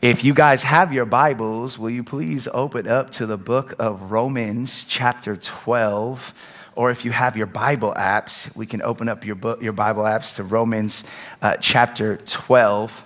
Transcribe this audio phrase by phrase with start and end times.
[0.00, 4.12] If you guys have your Bibles, will you please open up to the book of
[4.12, 6.70] Romans, chapter 12?
[6.76, 10.04] Or if you have your Bible apps, we can open up your, book, your Bible
[10.04, 11.02] apps to Romans
[11.42, 13.04] uh, chapter 12.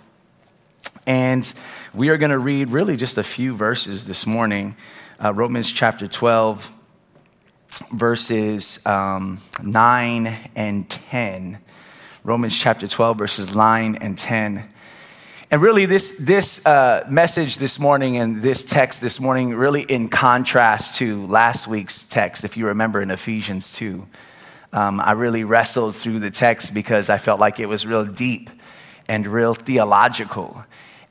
[1.07, 1.55] And
[1.95, 4.77] we are going to read really just a few verses this morning.
[5.19, 6.71] Uh, Romans chapter 12,
[7.95, 11.59] verses um, 9 and 10.
[12.23, 14.69] Romans chapter 12, verses 9 and 10.
[15.53, 20.09] And really, this, this uh, message this morning and this text this morning, really in
[20.09, 24.07] contrast to last week's text, if you remember in Ephesians 2.
[24.73, 28.49] Um, I really wrestled through the text because I felt like it was real deep
[29.07, 30.65] and real theological.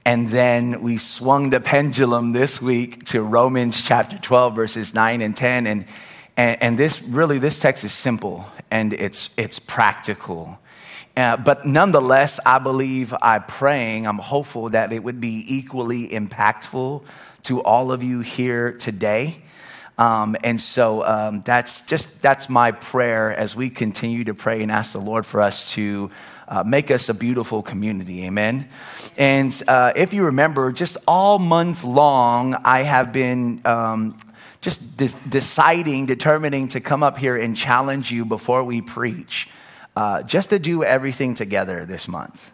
[0.05, 5.38] And then we swung the pendulum this week to Romans chapter 12, verses 9 and
[5.38, 5.68] 10.
[5.68, 5.85] And,
[6.35, 10.58] and, and this really, this text is simple and it's, it's practical.
[11.16, 17.04] Uh, but nonetheless, I believe, I'm praying, I'm hopeful that it would be equally impactful
[17.44, 19.42] to all of you here today.
[19.98, 24.72] Um, and so um, that's just that's my prayer as we continue to pray and
[24.72, 26.10] ask the Lord for us to
[26.48, 28.26] uh, make us a beautiful community.
[28.26, 28.68] Amen.
[29.18, 33.62] And uh, if you remember, just all month long, I have been.
[33.66, 34.18] Um,
[34.62, 39.50] just de- deciding, determining to come up here and challenge you before we preach
[40.02, 42.52] uh, just to do everything together this month.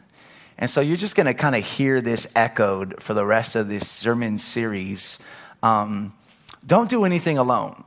[0.57, 3.69] And so you're just going to kind of hear this echoed for the rest of
[3.69, 5.17] this sermon series.
[5.63, 6.13] Um,
[6.65, 7.85] don't do anything alone.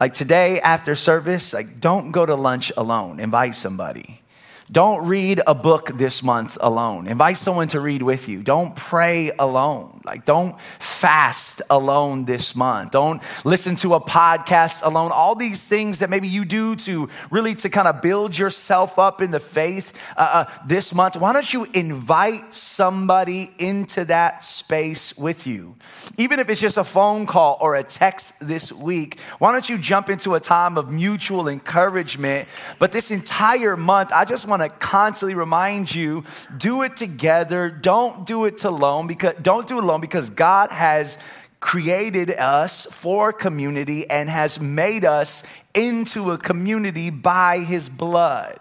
[0.00, 3.20] Like today after service, like don't go to lunch alone.
[3.20, 4.22] Invite somebody.
[4.70, 7.06] Don't read a book this month alone.
[7.06, 8.42] Invite someone to read with you.
[8.42, 10.00] Don't pray alone.
[10.04, 12.92] Like, don't fast alone this month.
[12.92, 15.12] Don't listen to a podcast alone.
[15.12, 19.22] All these things that maybe you do to really to kind of build yourself up
[19.22, 21.16] in the faith uh, uh, this month.
[21.16, 25.76] Why don't you invite somebody into that space with you?
[26.18, 29.78] Even if it's just a phone call or a text this week, why don't you
[29.78, 32.48] jump into a time of mutual encouragement?
[32.78, 36.24] But this entire month, I just want want to constantly remind you
[36.56, 37.70] do it together.
[37.70, 41.18] Don't do it alone because don't do it alone because God has
[41.60, 45.42] created us for community and has made us
[45.74, 48.58] into a community by his blood.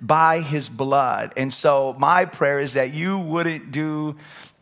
[0.00, 1.32] By his blood.
[1.36, 4.16] And so, my prayer is that you wouldn't do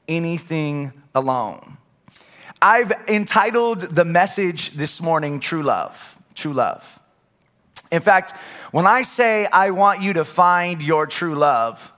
[0.06, 1.78] anything alone.
[2.60, 6.20] I've entitled the message this morning, True Love.
[6.34, 6.99] True Love.
[7.90, 8.36] In fact,
[8.70, 11.92] when I say I want you to find your true love,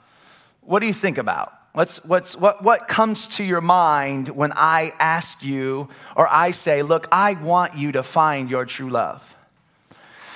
[0.63, 1.53] what do you think about?
[1.73, 6.83] What's, what's, what, what comes to your mind when I ask you or I say,
[6.83, 9.37] Look, I want you to find your true love?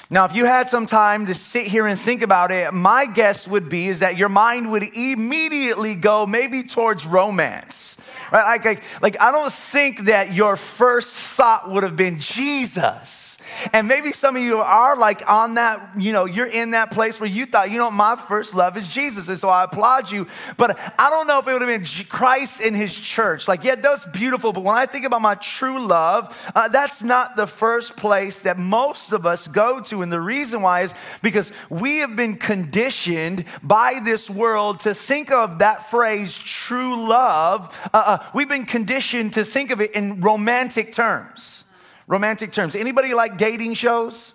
[0.09, 3.49] Now, if you had some time to sit here and think about it, my guess
[3.49, 7.99] would be is that your mind would immediately go maybe towards romance.
[8.33, 8.53] Right?
[8.53, 13.37] Like, like, like I don't think that your first thought would have been Jesus.
[13.73, 17.21] And maybe some of you are like on that, you know, you're in that place
[17.21, 19.29] where you thought, you know, my first love is Jesus.
[19.29, 20.27] And so I applaud you.
[20.57, 23.49] But I don't know if it would have been Christ in his church.
[23.49, 24.53] Like, yeah, that's beautiful.
[24.53, 28.59] But when I think about my true love, uh, that's not the first place that
[28.59, 30.03] most of us go to.
[30.03, 35.31] And the reason why is because we have been conditioned by this world to think
[35.31, 37.89] of that phrase, true love.
[37.93, 41.66] Uh, uh, we've been conditioned to think of it in romantic terms
[42.07, 42.77] romantic terms.
[42.77, 44.35] Anybody like dating shows?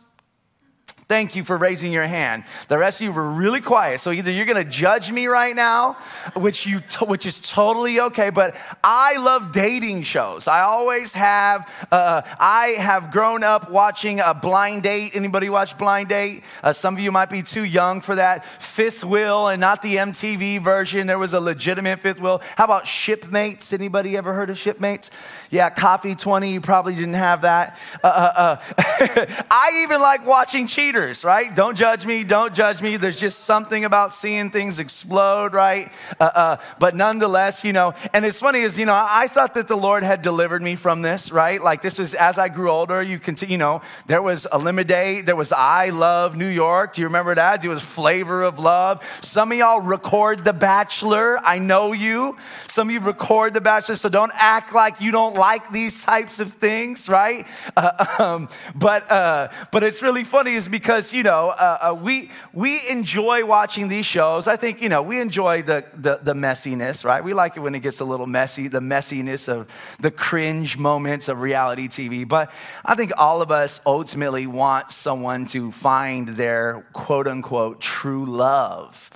[1.11, 2.45] Thank you for raising your hand.
[2.69, 3.99] The rest of you were really quiet.
[3.99, 5.97] So either you're going to judge me right now,
[6.37, 8.29] which you which is totally okay.
[8.29, 10.47] But I love dating shows.
[10.47, 11.69] I always have.
[11.91, 15.13] Uh, I have grown up watching a Blind Date.
[15.13, 16.45] Anybody watch Blind Date?
[16.63, 18.45] Uh, some of you might be too young for that.
[18.45, 21.07] Fifth Wheel and not the MTV version.
[21.07, 22.41] There was a legitimate Fifth Wheel.
[22.55, 23.73] How about Shipmates?
[23.73, 25.11] Anybody ever heard of Shipmates?
[25.49, 26.53] Yeah, Coffee Twenty.
[26.53, 27.77] You probably didn't have that.
[28.01, 31.53] Uh, uh, uh I even like watching Cheaters right?
[31.55, 32.97] Don't judge me, don't judge me.
[32.97, 35.91] There's just something about seeing things explode, right?
[36.19, 39.67] Uh, uh, but nonetheless, you know, and it's funny is, you know, I thought that
[39.67, 41.61] the Lord had delivered me from this, right?
[41.61, 45.35] Like this was as I grew older, you continue, you know, there was Elimidate, there
[45.35, 46.93] was I Love New York.
[46.93, 47.61] Do you remember that?
[47.61, 49.03] There was Flavor of Love.
[49.21, 51.39] Some of y'all record The Bachelor.
[51.43, 52.37] I know you.
[52.67, 56.39] Some of you record The Bachelor, so don't act like you don't like these types
[56.39, 57.47] of things, right?
[57.75, 61.93] Uh, um, but uh, but it's really funny is because because you know uh, uh,
[61.93, 64.47] we we enjoy watching these shows.
[64.47, 67.23] I think you know we enjoy the, the, the messiness, right?
[67.23, 69.67] We like it when it gets a little messy, the messiness of
[69.99, 72.27] the cringe moments of reality TV.
[72.27, 72.51] But
[72.83, 79.09] I think all of us ultimately want someone to find their quote unquote true love.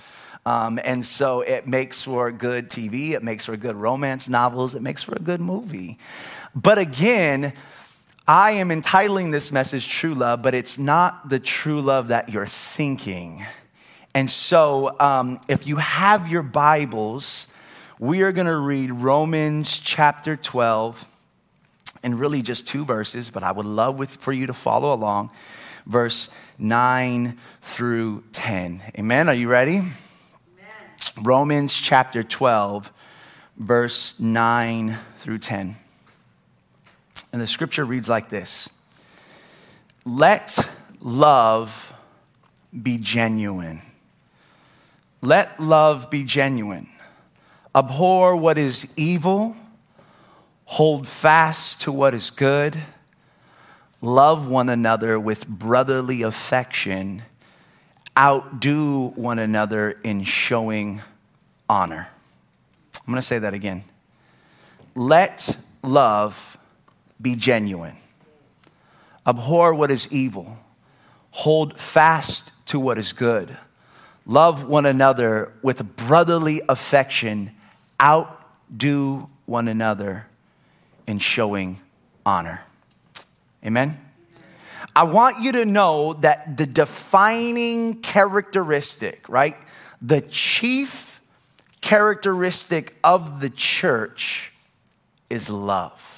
[0.46, 4.82] Um, and so it makes for good TV, it makes for good romance novels, it
[4.82, 5.98] makes for a good movie.
[6.54, 7.52] But again,
[8.28, 12.44] I am entitling this message True Love, but it's not the true love that you're
[12.44, 13.44] thinking.
[14.14, 17.46] And so um, if you have your Bibles,
[18.00, 21.04] we are going to read Romans chapter 12
[22.02, 25.30] and really just two verses, but I would love with, for you to follow along.
[25.86, 28.82] Verse 9 through 10.
[28.98, 29.28] Amen.
[29.28, 29.82] Are you ready?
[31.22, 32.92] Romans chapter 12,
[33.56, 35.76] verse 9 through 10.
[37.32, 38.70] And the scripture reads like this
[40.04, 40.58] Let
[41.00, 41.94] love
[42.82, 43.82] be genuine.
[45.22, 46.88] Let love be genuine.
[47.74, 49.56] Abhor what is evil,
[50.64, 52.76] hold fast to what is good,
[54.00, 57.22] love one another with brotherly affection
[58.16, 61.02] outdo one another in showing
[61.68, 62.08] honor.
[62.94, 63.84] I'm going to say that again.
[64.94, 66.55] Let love
[67.20, 67.96] be genuine.
[69.26, 70.58] Abhor what is evil.
[71.30, 73.56] Hold fast to what is good.
[74.24, 77.50] Love one another with brotherly affection.
[78.02, 80.26] Outdo one another
[81.06, 81.78] in showing
[82.24, 82.62] honor.
[83.64, 84.00] Amen.
[84.94, 89.56] I want you to know that the defining characteristic, right?
[90.00, 91.20] The chief
[91.80, 94.52] characteristic of the church
[95.28, 96.15] is love.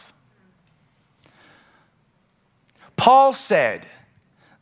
[2.99, 3.87] Paul said,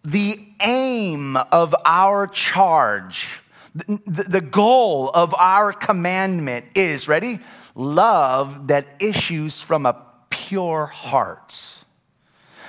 [0.05, 3.41] the aim of our charge,
[3.75, 7.41] the, goal of our commandment is, ready?
[7.75, 9.97] Love that issues from a
[10.31, 11.85] pure heart.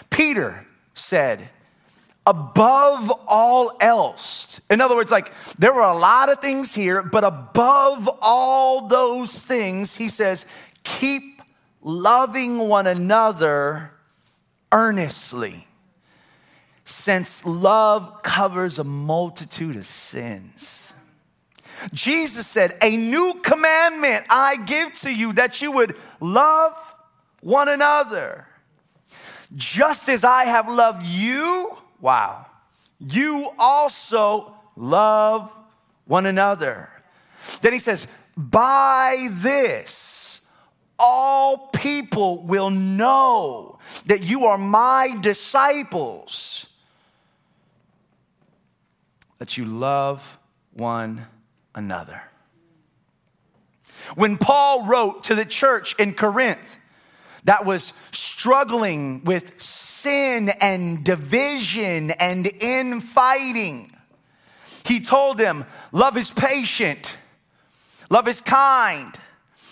[0.09, 0.65] Peter
[0.95, 1.49] said,
[2.25, 4.59] above all else.
[4.71, 9.43] In other words, like there were a lot of things here, but above all those
[9.43, 10.45] things, he says,
[10.83, 11.41] keep
[11.81, 13.91] loving one another
[14.71, 15.67] earnestly,
[16.85, 20.93] since love covers a multitude of sins.
[21.93, 26.73] Jesus said, A new commandment I give to you that you would love
[27.41, 28.47] one another.
[29.55, 32.45] Just as I have loved you, wow,
[32.99, 35.51] you also love
[36.05, 36.89] one another.
[37.61, 40.16] Then he says, by this,
[40.99, 46.67] all people will know that you are my disciples,
[49.37, 50.37] that you love
[50.73, 51.27] one
[51.75, 52.21] another.
[54.15, 56.77] When Paul wrote to the church in Corinth,
[57.43, 63.95] that was struggling with sin and division and infighting.
[64.85, 67.15] He told them, Love is patient,
[68.09, 69.17] love is kind,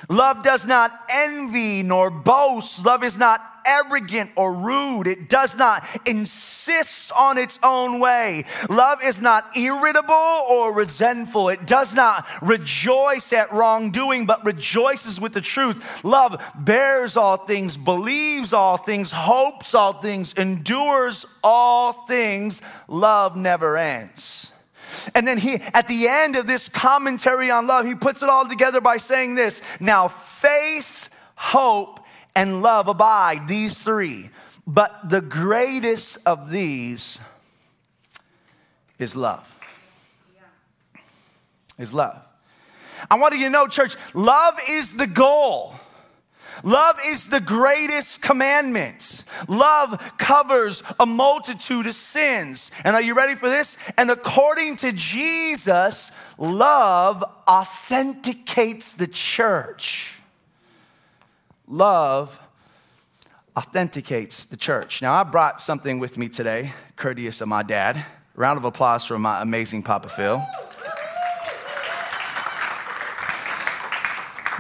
[0.10, 5.08] love does not envy nor boast, love is not arrogant or rude.
[5.08, 8.46] It does not insist on its own way.
[8.70, 11.50] Love is not irritable or resentful.
[11.50, 16.04] It does not rejoice at wrongdoing, but rejoices with the truth.
[16.04, 22.62] Love bears all things, believes all things, hopes all things, endures all things.
[22.88, 24.52] Love never ends.
[25.14, 28.48] And then he, at the end of this commentary on love, he puts it all
[28.48, 32.00] together by saying this Now, faith, hope,
[32.36, 34.30] and love abide, these three.
[34.68, 37.20] But the greatest of these
[38.98, 39.52] is love.
[41.78, 42.22] Is love.
[43.12, 45.76] I want you to know, church, love is the goal.
[46.64, 49.24] Love is the greatest commandment.
[49.48, 52.72] Love covers a multitude of sins.
[52.84, 53.78] And are you ready for this?
[53.98, 60.16] And according to Jesus, love authenticates the church
[61.68, 62.40] love
[63.56, 65.02] authenticates the church.
[65.02, 68.04] Now, I brought something with me today, courteous of my dad.
[68.36, 70.46] Round of applause for my amazing Papa Phil.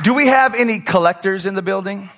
[0.04, 2.10] Do we have any collectors in the building?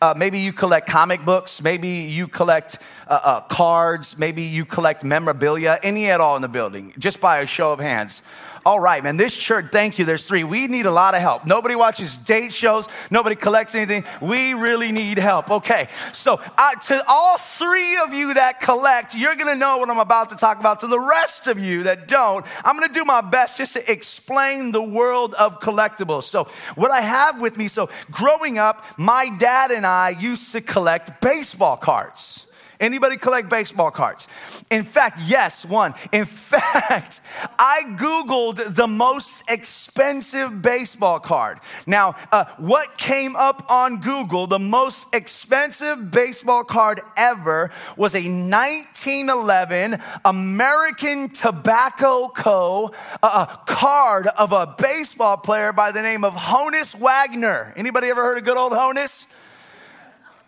[0.00, 1.62] Uh, maybe you collect comic books.
[1.62, 4.18] Maybe you collect uh, uh, cards.
[4.18, 5.78] Maybe you collect memorabilia.
[5.82, 6.94] Any at all in the building?
[6.98, 8.22] Just by a show of hands.
[8.64, 10.04] All right, man, this church, thank you.
[10.04, 10.44] There's three.
[10.44, 11.44] We need a lot of help.
[11.44, 14.04] Nobody watches date shows, nobody collects anything.
[14.20, 15.50] We really need help.
[15.50, 20.28] Okay, so to all three of you that collect, you're gonna know what I'm about
[20.28, 20.80] to talk about.
[20.80, 24.70] To the rest of you that don't, I'm gonna do my best just to explain
[24.70, 26.24] the world of collectibles.
[26.24, 26.44] So,
[26.76, 31.20] what I have with me, so growing up, my dad and I used to collect
[31.20, 32.46] baseball cards.
[32.82, 34.26] Anybody collect baseball cards?
[34.68, 35.94] In fact, yes, one.
[36.10, 37.20] In fact,
[37.56, 41.60] I Googled the most expensive baseball card.
[41.86, 48.22] Now, uh, what came up on Google, the most expensive baseball card ever was a
[48.22, 52.92] 1911 American Tobacco Co.
[53.22, 57.72] Uh, card of a baseball player by the name of Honus Wagner.
[57.76, 59.28] Anybody ever heard of good old Honus?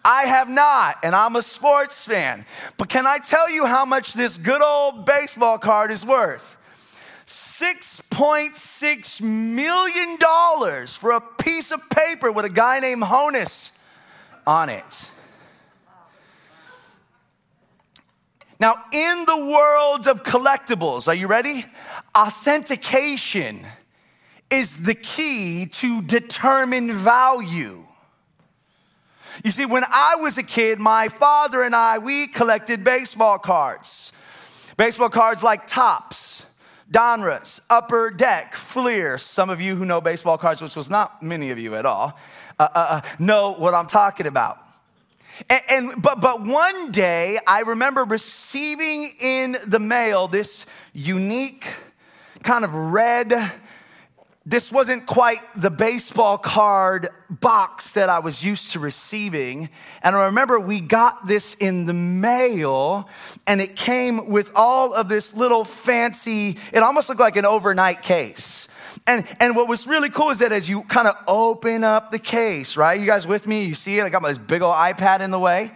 [0.04, 2.44] I have not, and I'm a sports fan.
[2.76, 6.58] But can I tell you how much this good old baseball card is worth?
[7.26, 10.18] $6.6 million
[10.86, 13.70] for a piece of paper with a guy named Honus
[14.46, 15.10] on it.
[18.60, 21.64] Now, in the world of collectibles, are you ready?
[22.16, 23.66] Authentication
[24.50, 27.83] is the key to determine value.
[29.42, 34.12] You see, when I was a kid, my father and I, we collected baseball cards.
[34.76, 36.46] Baseball cards like Topps,
[36.90, 39.18] Donruss, Upper Deck, Fleer.
[39.18, 42.18] Some of you who know baseball cards, which was not many of you at all,
[42.58, 44.58] uh, uh, uh know what I'm talking about.
[45.50, 51.66] And, and, but but one day I remember receiving in the mail this unique
[52.42, 53.32] kind of red
[54.46, 59.70] this wasn't quite the baseball card box that I was used to receiving.
[60.02, 63.08] And I remember we got this in the mail
[63.46, 68.02] and it came with all of this little fancy, it almost looked like an overnight
[68.02, 68.68] case.
[69.06, 72.18] And, and what was really cool is that as you kind of open up the
[72.18, 73.00] case, right?
[73.00, 73.64] You guys with me?
[73.64, 74.04] You see it?
[74.04, 75.72] I got my big old iPad in the way.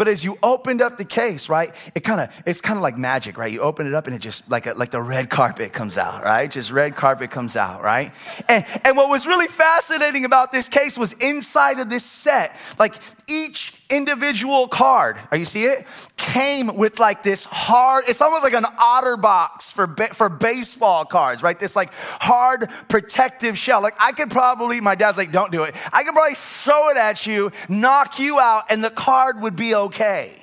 [0.00, 2.96] But as you opened up the case, right, it kind of it's kind of like
[2.96, 3.52] magic, right?
[3.52, 6.24] You open it up and it just like a, like the red carpet comes out,
[6.24, 6.50] right?
[6.50, 8.10] Just red carpet comes out, right?
[8.48, 12.94] And and what was really fascinating about this case was inside of this set, like
[13.28, 15.86] each individual card, are you see it?
[16.16, 21.58] Came with like this hard, it's almost like an OtterBox for, for baseball cards, right?
[21.58, 23.82] This like hard protective shell.
[23.82, 25.74] Like I could probably, my dad's like, don't do it.
[25.92, 29.74] I could probably throw it at you, knock you out, and the card would be
[29.74, 30.39] okay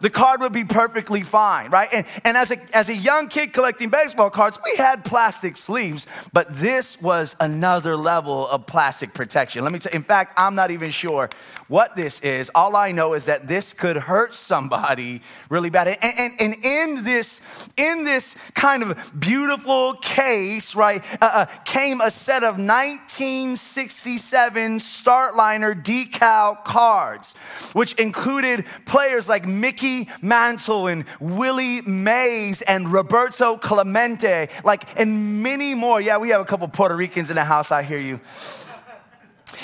[0.00, 1.88] the card would be perfectly fine, right?
[1.92, 6.06] And, and as, a, as a young kid collecting baseball cards, we had plastic sleeves,
[6.32, 9.62] but this was another level of plastic protection.
[9.62, 11.30] Let me tell you, in fact, I'm not even sure
[11.68, 12.50] what this is.
[12.54, 15.88] All I know is that this could hurt somebody really bad.
[15.88, 22.00] And, and, and in, this, in this kind of beautiful case, right, uh, uh, came
[22.00, 27.34] a set of 1967 Startliner decal cards,
[27.72, 35.42] which included players like Mickey Mickey Mantle and Willie Mays and Roberto Clemente, like, and
[35.42, 36.00] many more.
[36.00, 38.20] Yeah, we have a couple Puerto Ricans in the house, I hear you.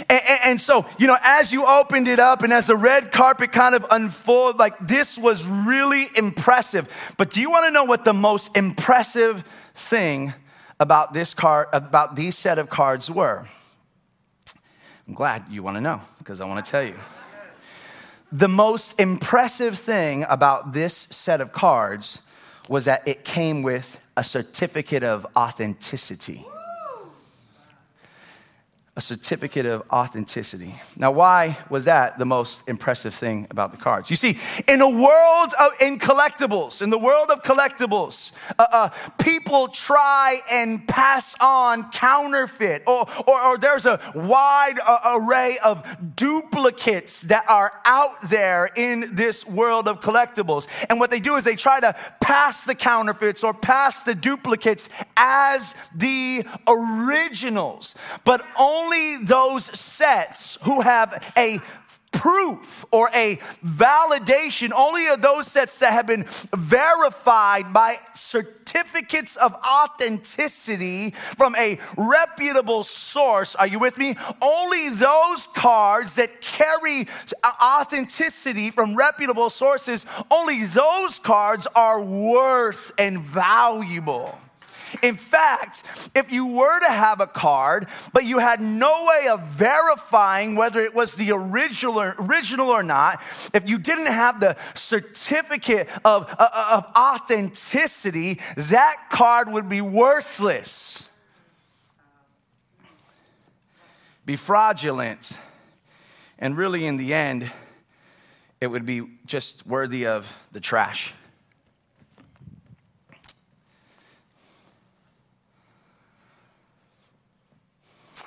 [0.09, 3.12] And, and, and, so, you know, as you opened it up and as the red
[3.12, 7.14] carpet kind of unfolded, like this was really impressive.
[7.19, 9.43] But do you want to know what the most impressive
[9.75, 10.33] thing
[10.81, 13.45] about this card, about these set of cards were?
[15.07, 16.95] I'm glad you want to know because I want to tell you.
[18.34, 22.22] The most impressive thing about this set of cards
[22.66, 26.46] was that it came with a certificate of authenticity
[28.94, 30.75] a certificate of authenticity.
[30.99, 34.11] Now, why was that the most impressive thing about the cards?
[34.11, 34.37] You see,
[34.68, 40.40] in a world of in collectibles, in the world of collectibles, uh, uh, people try
[40.50, 47.49] and pass on counterfeit, or, or, or there's a wide uh, array of duplicates that
[47.49, 50.68] are out there in this world of collectibles.
[50.90, 54.90] And what they do is they try to pass the counterfeits or pass the duplicates
[55.16, 57.94] as the originals,
[58.26, 61.58] but only only those sets who have a
[62.10, 66.24] proof or a validation, only of those sets that have been
[66.54, 73.56] verified by certificates of authenticity from a reputable source.
[73.56, 74.14] Are you with me?
[74.42, 77.06] Only those cards that carry
[77.44, 84.38] authenticity from reputable sources, only those cards are worth and valuable.
[85.00, 89.46] In fact, if you were to have a card, but you had no way of
[89.46, 93.20] verifying whether it was the original or, original or not,
[93.54, 101.08] if you didn't have the certificate of, uh, of authenticity, that card would be worthless,
[104.26, 105.37] be fraudulent,
[106.38, 107.50] and really, in the end,
[108.61, 111.14] it would be just worthy of the trash.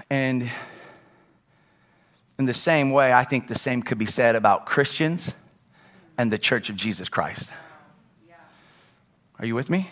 [0.10, 0.50] And
[2.38, 5.34] in the same way, I think the same could be said about Christians
[6.18, 7.52] and the church of Jesus Christ.
[9.40, 9.90] Are you with me?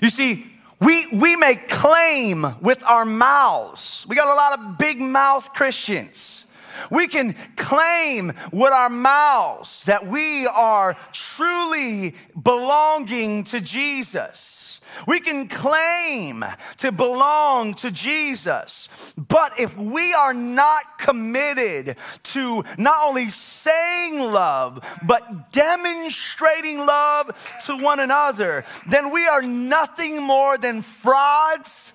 [0.00, 0.50] You see,
[0.80, 4.04] we, we may claim with our mouths.
[4.08, 6.46] We got a lot of big mouth Christians.
[6.90, 14.73] We can claim with our mouths that we are truly belonging to Jesus.
[15.06, 16.44] We can claim
[16.78, 24.84] to belong to Jesus, but if we are not committed to not only saying love,
[25.06, 31.92] but demonstrating love to one another, then we are nothing more than frauds,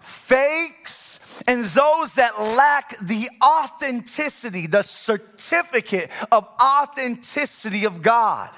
[0.00, 8.50] fakes, and those that lack the authenticity, the certificate of authenticity of God.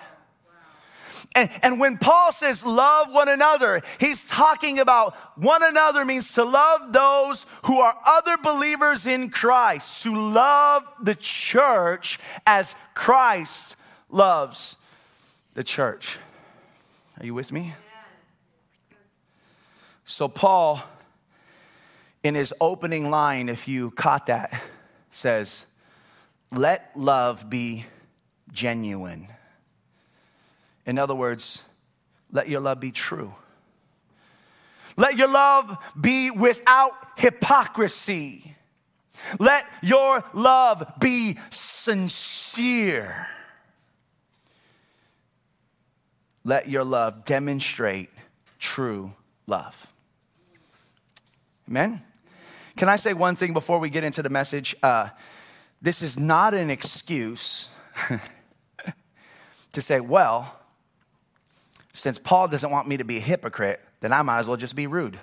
[1.35, 6.45] And, and when Paul says love one another, he's talking about one another means to
[6.45, 13.77] love those who are other believers in Christ, to love the church as Christ
[14.11, 14.77] loves
[15.55, 16.19] the church.
[17.19, 17.73] Are you with me?
[20.05, 20.83] So, Paul,
[22.23, 24.53] in his opening line, if you caught that,
[25.11, 25.65] says,
[26.51, 27.87] Let love be
[28.53, 29.29] genuine.
[30.87, 31.65] In other words,
[32.31, 33.33] let your love be true.
[34.97, 38.57] Let your love be without hypocrisy.
[39.39, 43.27] Let your love be sincere.
[46.45, 48.11] Let your love demonstrate
[48.59, 49.13] true
[49.47, 49.87] love.
[51.69, 52.03] Amen?
[52.77, 54.75] Can I say one thing before we get into the message?
[54.83, 55.11] Uh,
[55.81, 57.69] this is not an excuse
[59.73, 60.59] to say, well,
[61.93, 64.77] since Paul doesn't want me to be a hypocrite, then I might as well just
[64.77, 65.19] be rude.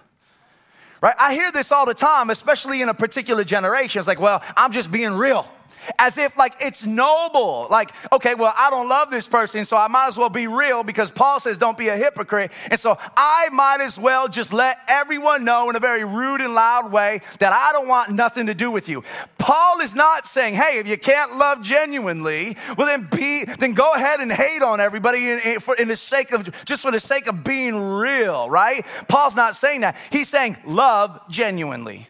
[1.02, 1.16] Right?
[1.18, 4.00] I hear this all the time, especially in a particular generation.
[4.00, 5.50] It's like, well, I'm just being real
[5.98, 7.68] as if like it's noble.
[7.70, 10.84] Like, okay, well, I don't love this person, so I might as well be real
[10.84, 12.52] because Paul says don't be a hypocrite.
[12.70, 16.54] And so I might as well just let everyone know in a very rude and
[16.54, 19.04] loud way that I don't want nothing to do with you.
[19.38, 23.94] Paul is not saying, hey, if you can't love genuinely, well then be, then go
[23.94, 27.00] ahead and hate on everybody in, in, for, in the sake of, just for the
[27.00, 28.86] sake of being real, right?
[29.08, 29.96] Paul's not saying that.
[30.12, 32.08] He's saying love genuinely.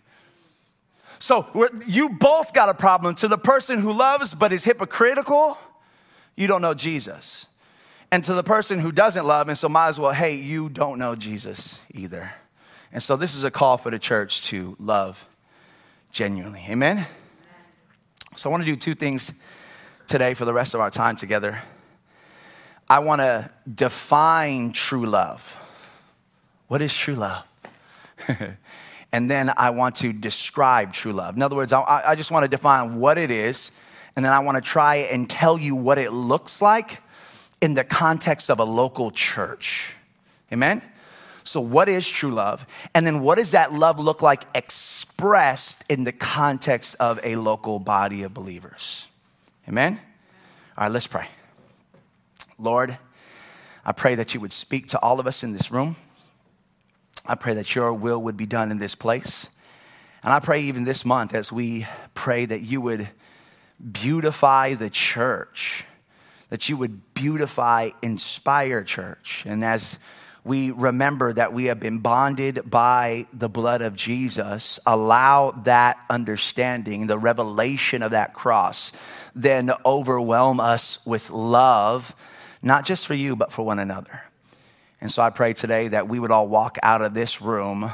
[1.20, 3.16] So you both got a problem.
[3.16, 5.58] To the person who loves but is hypocritical,
[6.36, 7.48] you don't know Jesus.
[8.12, 10.98] And to the person who doesn't love and so might as well, hey, you don't
[10.98, 12.32] know Jesus either.
[12.92, 15.28] And so this is a call for the church to love
[16.12, 16.64] genuinely.
[16.70, 17.06] Amen?
[18.36, 19.34] So I want to do two things
[20.08, 21.60] today for the rest of our time together.
[22.90, 25.56] I want to define true love.
[26.68, 27.46] What is true love?
[29.12, 31.36] and then I want to describe true love.
[31.36, 33.72] In other words, I, I just want to define what it is,
[34.16, 37.02] and then I want to try and tell you what it looks like
[37.62, 39.96] in the context of a local church.
[40.52, 40.82] Amen?
[41.44, 42.66] So, what is true love?
[42.94, 47.80] And then, what does that love look like expressed in the context of a local
[47.80, 49.08] body of believers?
[49.68, 50.00] Amen?
[50.78, 51.28] All right, let's pray.
[52.60, 52.98] Lord,
[53.86, 55.96] I pray that you would speak to all of us in this room.
[57.30, 59.52] I pray that your will would be done in this place.
[60.24, 63.08] And I pray even this month as we pray that you would
[63.92, 65.86] beautify the church,
[66.50, 69.44] that you would beautify, inspire church.
[69.46, 70.00] And as
[70.44, 77.06] we remember that we have been bonded by the blood of Jesus, allow that understanding,
[77.06, 78.92] the revelation of that cross,
[79.36, 82.16] then overwhelm us with love,
[82.64, 84.24] not just for you, but for one another.
[85.02, 87.92] And so I pray today that we would all walk out of this room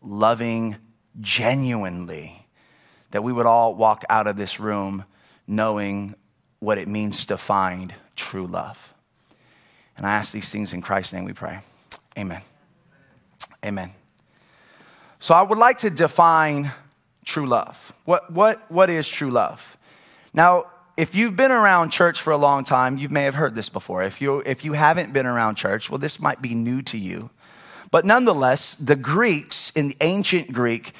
[0.00, 0.76] loving
[1.20, 2.46] genuinely,
[3.10, 5.04] that we would all walk out of this room
[5.46, 6.14] knowing
[6.60, 8.94] what it means to find true love.
[9.96, 11.58] And I ask these things in Christ's name we pray.
[12.18, 12.40] Amen.
[13.64, 13.90] Amen.
[15.18, 16.70] So I would like to define
[17.24, 17.92] true love.
[18.04, 19.76] What, what, what is true love?
[20.32, 23.68] Now, if you've been around church for a long time, you may have heard this
[23.68, 24.02] before.
[24.02, 27.30] If you, if you haven't been around church, well, this might be new to you.
[27.90, 30.92] But nonetheless, the Greeks in ancient Greek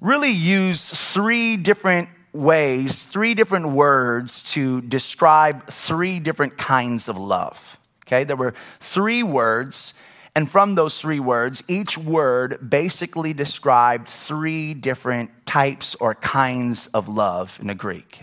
[0.00, 7.78] really used three different ways, three different words to describe three different kinds of love.
[8.06, 9.94] Okay, there were three words,
[10.34, 17.08] and from those three words, each word basically described three different types or kinds of
[17.08, 18.20] love in the Greek.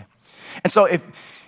[0.64, 1.02] And so if,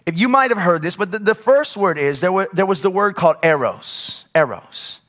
[0.07, 2.67] if you might have heard this, but the, the first word is there, were, there
[2.67, 5.01] was the word called eros, eros.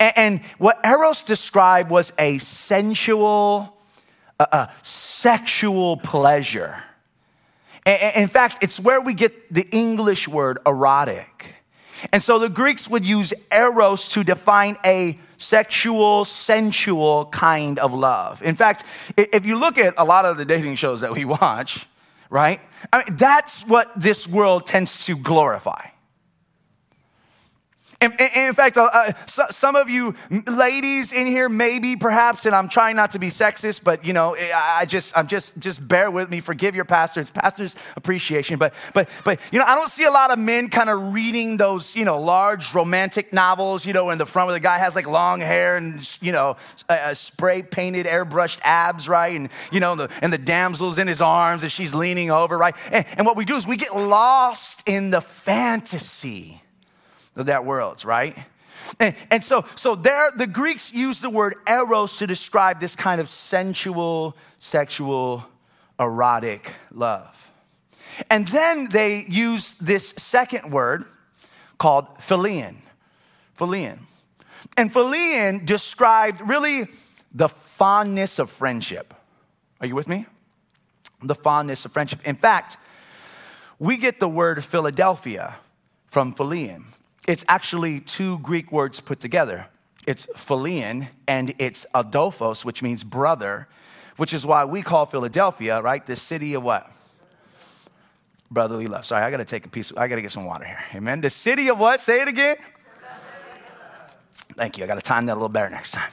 [0.00, 3.76] And, and what eros described was a sensual,
[4.38, 6.76] a, a sexual pleasure.
[7.86, 11.54] In fact, it's where we get the English word erotic.
[12.12, 18.42] And so the Greeks would use eros to define a sexual, sensual kind of love.
[18.42, 18.84] In fact,
[19.16, 21.86] if you look at a lot of the dating shows that we watch,
[22.30, 22.60] right?
[22.92, 25.86] I mean, that's what this world tends to glorify.
[28.00, 30.14] And, in fact, uh, uh some of you
[30.46, 34.36] ladies in here, maybe, perhaps, and I'm trying not to be sexist, but you know,
[34.54, 36.40] I just, I'm just, just bear with me.
[36.40, 37.20] Forgive your pastor.
[37.20, 38.58] It's pastor's appreciation.
[38.58, 41.56] But, but, but, you know, I don't see a lot of men kind of reading
[41.56, 43.84] those, you know, large romantic novels.
[43.84, 46.56] You know, in the front where the guy has like long hair and you know,
[46.88, 49.34] uh, spray painted, airbrushed abs, right?
[49.34, 52.76] And you know, the, and the damsel's in his arms and she's leaning over, right?
[52.92, 56.62] And, and what we do is we get lost in the fantasy
[57.36, 58.36] of that world, right?
[58.98, 63.20] And, and, so, so there, the Greeks used the word eros to describe this kind
[63.20, 65.44] of sensual, sexual,
[65.98, 67.50] erotic love.
[68.30, 71.04] And then they use this second word
[71.76, 72.74] called phileo.
[73.58, 73.98] Phileo.
[74.76, 76.88] And phileo described really
[77.32, 79.14] the fondness of friendship.
[79.80, 80.26] Are you with me?
[81.22, 82.26] The fondness of friendship.
[82.26, 82.76] In fact,
[83.78, 85.56] we get the word Philadelphia
[86.06, 86.82] from phileo.
[87.28, 89.66] It's actually two Greek words put together.
[90.06, 93.68] It's phileo and it's adelphos, which means brother,
[94.16, 96.90] which is why we call Philadelphia, right, the city of what?
[98.50, 99.04] Brotherly love.
[99.04, 100.78] Sorry, I gotta take a piece, of, I gotta get some water here.
[100.94, 101.20] Amen.
[101.20, 102.00] The city of what?
[102.00, 102.56] Say it again.
[104.56, 104.84] Thank you.
[104.84, 106.10] I gotta time that a little better next time.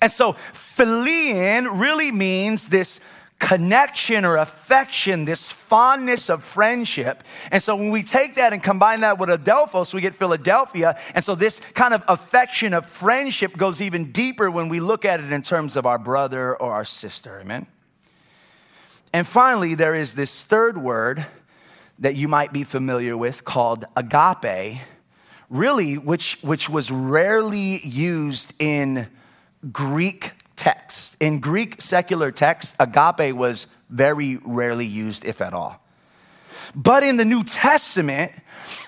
[0.00, 2.98] And so, phileo really means this
[3.42, 7.24] connection or affection, this fondness of friendship.
[7.50, 10.96] And so when we take that and combine that with Adelphos, we get Philadelphia.
[11.12, 15.18] And so this kind of affection of friendship goes even deeper when we look at
[15.18, 17.40] it in terms of our brother or our sister.
[17.40, 17.66] Amen.
[19.12, 21.26] And finally, there is this third word
[21.98, 24.78] that you might be familiar with called agape,
[25.50, 29.08] really, which, which was rarely used in
[29.72, 30.30] Greek
[30.62, 31.16] text.
[31.18, 35.82] In Greek secular text, agape was very rarely used, if at all.
[36.76, 38.30] But in the New Testament,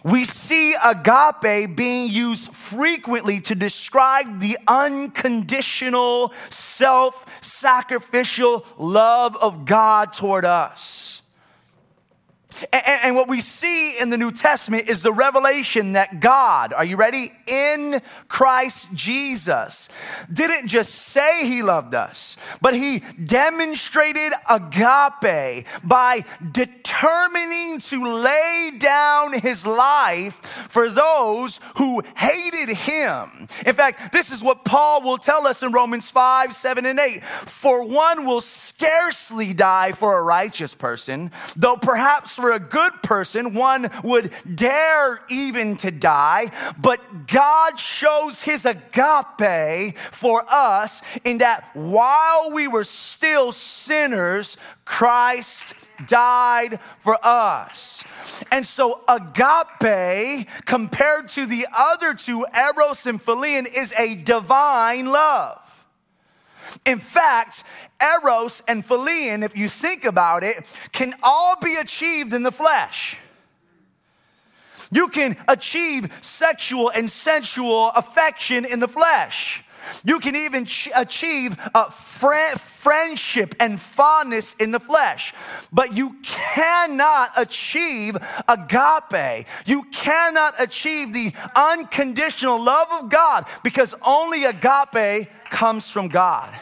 [0.04, 10.12] we see agape being used frequently to describe the unconditional, self sacrificial love of God
[10.12, 11.13] toward us.
[12.72, 16.96] And, what we see in the New Testament is the revelation that God, are you
[16.96, 17.32] ready?
[17.46, 19.88] In Christ Jesus,
[20.32, 29.32] didn't just say he loved us, but he demonstrated agape by determining to lay down
[29.38, 33.46] his life for those who hated him.
[33.66, 37.24] In fact, this is what Paul will tell us in Romans 5, 7, and 8.
[37.24, 43.54] For one will scarcely die for a righteous person, though perhaps for a good person,
[43.54, 51.70] one would dare even to die, but God shows his agape for us in that
[51.72, 55.74] while we were still sinners, Christ
[56.06, 58.04] died for us.
[58.52, 65.63] And so, agape, compared to the other two, eros and phileo, is a divine love.
[66.84, 67.64] In fact,
[68.00, 73.18] eros and phileo, if you think about it, can all be achieved in the flesh.
[74.90, 79.64] You can achieve sexual and sensual affection in the flesh.
[80.04, 81.56] You can even ch- achieve
[81.92, 85.32] fr- friendship and fondness in the flesh,
[85.72, 88.16] but you cannot achieve
[88.48, 89.46] agape.
[89.66, 96.54] You cannot achieve the unconditional love of God because only agape comes from God.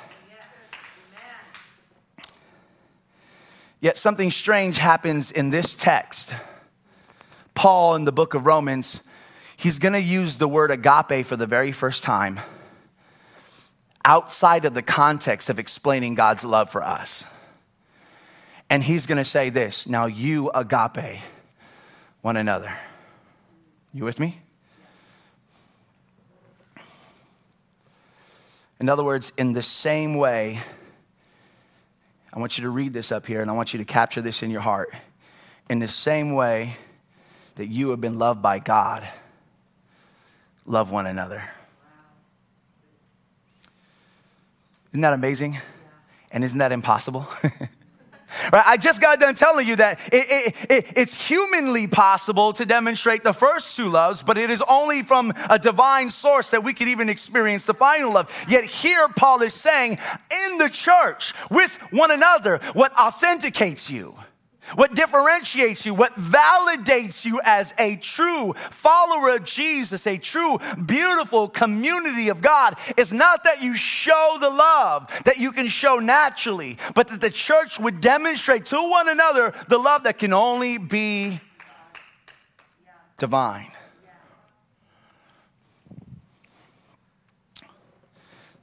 [3.81, 6.33] Yet something strange happens in this text.
[7.55, 9.01] Paul, in the book of Romans,
[9.57, 12.39] he's going to use the word agape for the very first time
[14.05, 17.25] outside of the context of explaining God's love for us.
[18.69, 21.21] And he's going to say this now, you agape
[22.23, 22.73] one another.
[23.93, 24.41] You with me?
[28.81, 30.59] In other words, in the same way,
[32.33, 34.43] I want you to read this up here and I want you to capture this
[34.43, 34.91] in your heart.
[35.69, 36.77] In the same way
[37.57, 39.07] that you have been loved by God,
[40.65, 41.45] love one another.
[44.93, 45.59] Isn't that amazing?
[46.31, 47.27] And isn't that impossible?
[48.53, 48.65] Right?
[48.67, 53.25] I just got done telling you that it, it, it, it's humanly possible to demonstrate
[53.25, 56.89] the first two loves, but it is only from a divine source that we can
[56.89, 58.45] even experience the final love.
[58.49, 59.99] Yet here, Paul is saying,
[60.47, 64.15] in the church, with one another, what authenticates you
[64.75, 71.49] What differentiates you, what validates you as a true follower of Jesus, a true, beautiful
[71.49, 76.79] community of God, is not that you show the love that you can show naturally,
[76.95, 81.41] but that the church would demonstrate to one another the love that can only be
[83.19, 83.69] divine.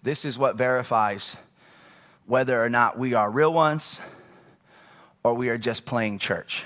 [0.01, 1.35] This is what verifies
[2.25, 3.99] whether or not we are real ones
[5.23, 6.65] or we are just playing church.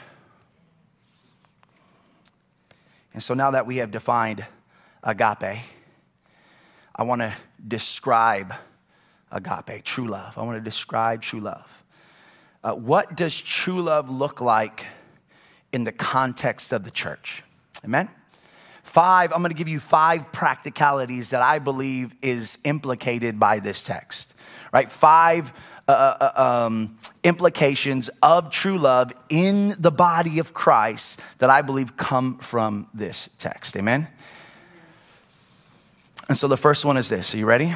[3.14, 4.46] And so now that we have defined
[5.04, 5.60] agape,
[6.96, 7.34] I want to
[7.68, 8.54] describe
[9.32, 10.38] agape, true love.
[10.38, 11.84] I want to describe true love.
[12.64, 14.86] Uh, what does true love look like
[15.72, 17.44] in the context of the church?
[17.84, 18.10] Amen?
[18.84, 23.82] Five, I'm going to give you five practicalities that I believe is implicated by this
[23.82, 24.34] text,
[24.72, 24.90] right?
[24.90, 25.54] Five
[25.88, 26.32] uh,
[26.66, 32.88] um, implications of true love in the body of Christ that I believe come from
[32.94, 33.76] this text.
[33.76, 34.08] Amen?
[36.30, 37.34] And so the first one is this.
[37.34, 37.74] Are you ready?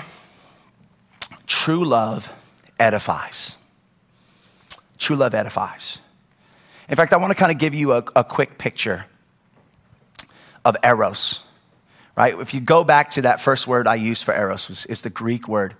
[1.45, 2.31] True love
[2.79, 3.57] edifies.
[4.97, 5.99] True love edifies.
[6.89, 9.05] In fact, I want to kind of give you a, a quick picture
[10.63, 11.45] of eros,
[12.15, 12.39] right?
[12.39, 15.47] If you go back to that first word I used for eros, it's the Greek
[15.47, 15.75] word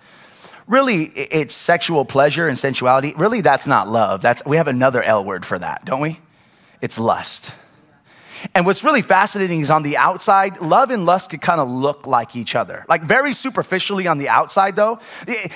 [0.68, 3.14] really it's sexual pleasure and sensuality.
[3.18, 4.22] Really, that's not love.
[4.22, 6.20] That's, we have another L word for that, don't we?
[6.82, 7.52] It's lust.
[8.54, 12.06] And what's really fascinating is on the outside, love and lust could kind of look
[12.06, 12.86] like each other.
[12.88, 15.00] Like very superficially on the outside, though,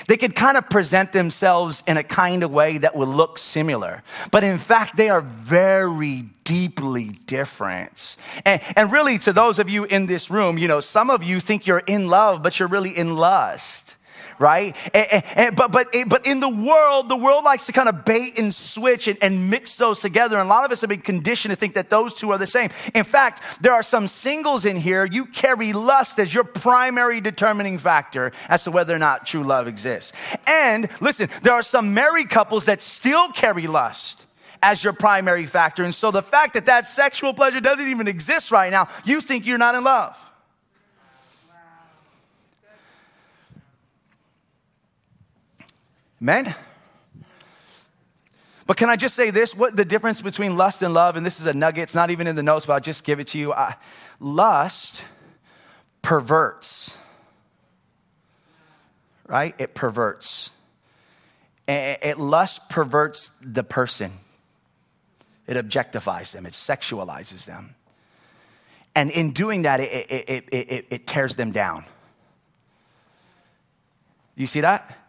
[0.08, 4.02] they could kind of present themselves in a kind of way that would look similar.
[4.32, 8.16] But in fact, they are very deeply different.
[8.44, 11.38] And, and really, to those of you in this room, you know, some of you
[11.38, 13.96] think you're in love, but you're really in lust
[14.38, 14.76] right?
[14.94, 18.38] And, and, but, but, but in the world, the world likes to kind of bait
[18.38, 20.36] and switch and, and mix those together.
[20.36, 22.46] And a lot of us have been conditioned to think that those two are the
[22.46, 22.70] same.
[22.94, 27.78] In fact, there are some singles in here, you carry lust as your primary determining
[27.78, 30.12] factor as to whether or not true love exists.
[30.46, 34.26] And listen, there are some married couples that still carry lust
[34.62, 35.82] as your primary factor.
[35.82, 39.46] And so the fact that that sexual pleasure doesn't even exist right now, you think
[39.46, 40.31] you're not in love.
[46.22, 46.54] Amen?
[48.68, 49.56] But can I just say this?
[49.56, 52.28] What the difference between lust and love, and this is a nugget, it's not even
[52.28, 53.52] in the notes, but I'll just give it to you.
[53.52, 53.74] I,
[54.20, 55.02] lust
[56.00, 56.96] perverts,
[59.26, 59.52] right?
[59.58, 60.52] It perverts.
[61.66, 64.12] It, it lust perverts the person,
[65.48, 67.74] it objectifies them, it sexualizes them.
[68.94, 71.84] And in doing that, it, it, it, it tears them down.
[74.36, 75.01] You see that?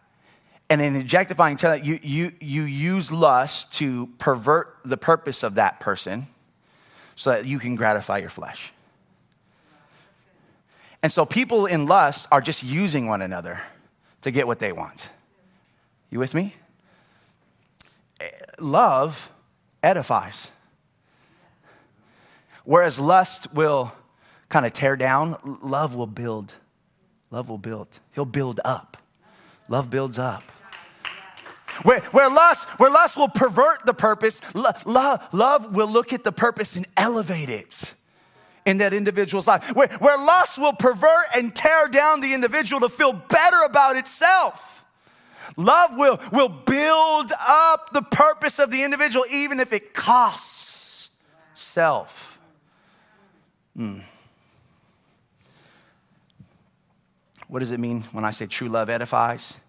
[0.70, 6.26] And in objectifying, you, you, you use lust to pervert the purpose of that person
[7.14, 8.72] so that you can gratify your flesh.
[11.02, 13.60] And so people in lust are just using one another
[14.22, 15.10] to get what they want.
[16.10, 16.54] You with me?
[18.58, 19.30] Love
[19.82, 20.50] edifies.
[22.64, 23.92] Whereas lust will
[24.48, 26.54] kind of tear down, love will build.
[27.30, 28.00] Love will build.
[28.14, 28.96] He'll build up.
[29.68, 30.42] Love builds up.
[31.82, 36.22] Where, where, lust, where lust will pervert the purpose, lo, lo, love will look at
[36.22, 37.94] the purpose and elevate it
[38.64, 39.74] in that individual's life.
[39.74, 44.84] Where, where lust will pervert and tear down the individual to feel better about itself.
[45.56, 51.10] Love will, will build up the purpose of the individual, even if it costs
[51.54, 52.40] self.
[53.76, 54.00] Hmm.
[57.48, 59.60] What does it mean when I say true love edifies?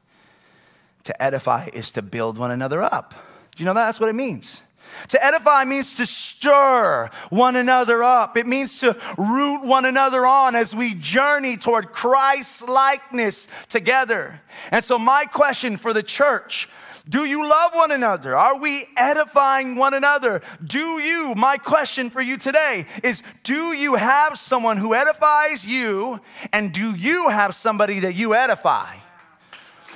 [1.03, 3.13] To edify is to build one another up.
[3.55, 3.85] Do you know that?
[3.85, 4.61] That's what it means.
[5.09, 8.37] To edify means to stir one another up.
[8.37, 14.41] It means to root one another on as we journey toward Christ likeness together.
[14.71, 16.69] And so, my question for the church
[17.07, 18.35] do you love one another?
[18.35, 20.41] Are we edifying one another?
[20.65, 26.19] Do you, my question for you today is do you have someone who edifies you
[26.51, 28.95] and do you have somebody that you edify?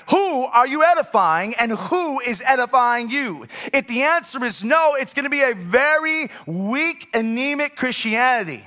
[0.10, 3.46] Who are you edifying and who is edifying you?
[3.72, 8.66] If the answer is no, it's going to be a very weak, anemic Christianity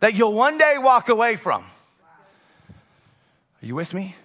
[0.00, 1.62] that you'll one day walk away from.
[3.62, 4.16] Are you with me?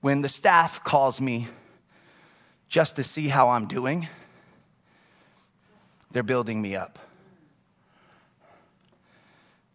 [0.00, 1.48] When the staff calls me
[2.68, 4.08] just to see how I'm doing,
[6.10, 6.98] they're building me up.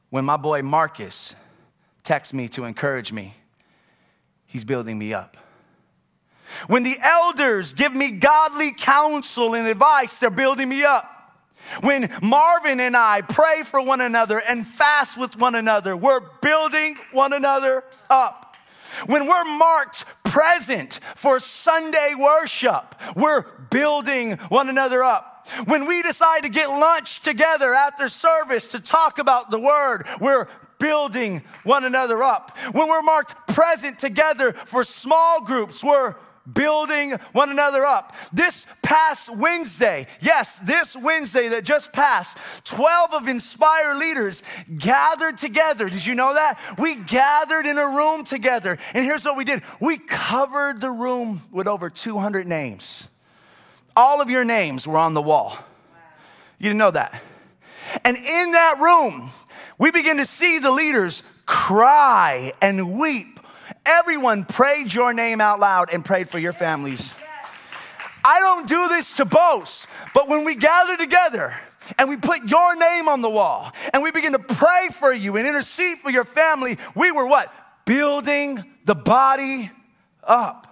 [0.09, 1.35] When my boy Marcus
[2.03, 3.33] texts me to encourage me,
[4.45, 5.37] he's building me up.
[6.67, 11.09] When the elders give me godly counsel and advice, they're building me up.
[11.81, 16.97] When Marvin and I pray for one another and fast with one another, we're building
[17.11, 18.55] one another up.
[19.07, 25.47] When we're marked present for Sunday worship, we're building one another up.
[25.65, 30.47] When we decide to get lunch together after service to talk about the word, we're
[30.83, 32.57] building one another up.
[32.73, 36.15] When we're marked present together for small groups, we're
[36.51, 38.13] building one another up.
[38.33, 44.43] This past Wednesday, yes, this Wednesday that just passed, 12 of Inspire leaders
[44.77, 45.87] gathered together.
[45.87, 46.59] Did you know that?
[46.77, 48.77] We gathered in a room together.
[48.93, 53.07] And here's what we did we covered the room with over 200 names.
[53.95, 55.57] All of your names were on the wall.
[56.59, 57.23] You didn't know that.
[58.03, 59.29] And in that room,
[59.77, 63.33] we begin to see the leaders cry and weep
[63.85, 67.13] Everyone prayed your name out loud and prayed for your families.
[68.25, 71.53] I don't do this to boast, but when we gather together
[71.99, 75.35] and we put your name on the wall and we begin to pray for you
[75.35, 77.53] and intercede for your family, we were what?
[77.85, 79.69] Building the body
[80.23, 80.69] up.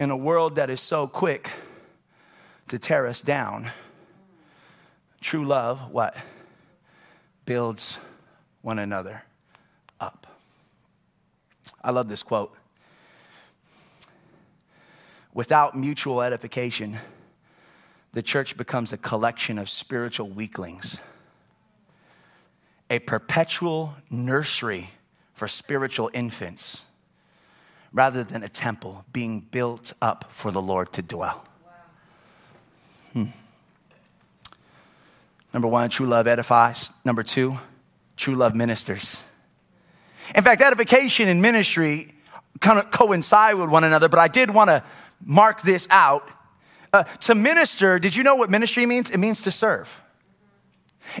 [0.00, 1.50] In a world that is so quick
[2.66, 3.70] to tear us down,
[5.20, 6.16] true love, what?
[7.44, 7.98] Builds
[8.62, 9.24] one another
[10.00, 10.26] up.
[11.82, 12.54] I love this quote.
[15.34, 16.96] Without mutual edification,
[18.12, 21.00] the church becomes a collection of spiritual weaklings,
[22.88, 24.90] a perpetual nursery
[25.34, 26.84] for spiritual infants,
[27.92, 31.44] rather than a temple being built up for the Lord to dwell.
[33.12, 33.26] Hmm.
[35.54, 36.90] Number one, true love edifies.
[37.04, 37.56] Number two,
[38.16, 39.22] true love ministers.
[40.34, 42.12] In fact, edification and ministry
[42.60, 44.82] kind of coincide with one another, but I did want to
[45.24, 46.28] mark this out.
[46.92, 49.10] Uh, to minister, did you know what ministry means?
[49.10, 50.00] It means to serve.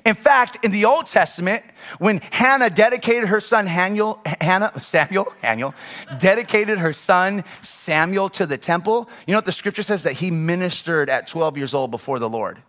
[0.04, 1.62] In fact, in the Old Testament,
[1.98, 5.74] when Hannah dedicated her son Hannah, Hannah, Samuel, Hannah,
[6.18, 10.04] dedicated her son Samuel to the temple, you know what the scripture says?
[10.04, 12.62] That he ministered at 12 years old before the Lord.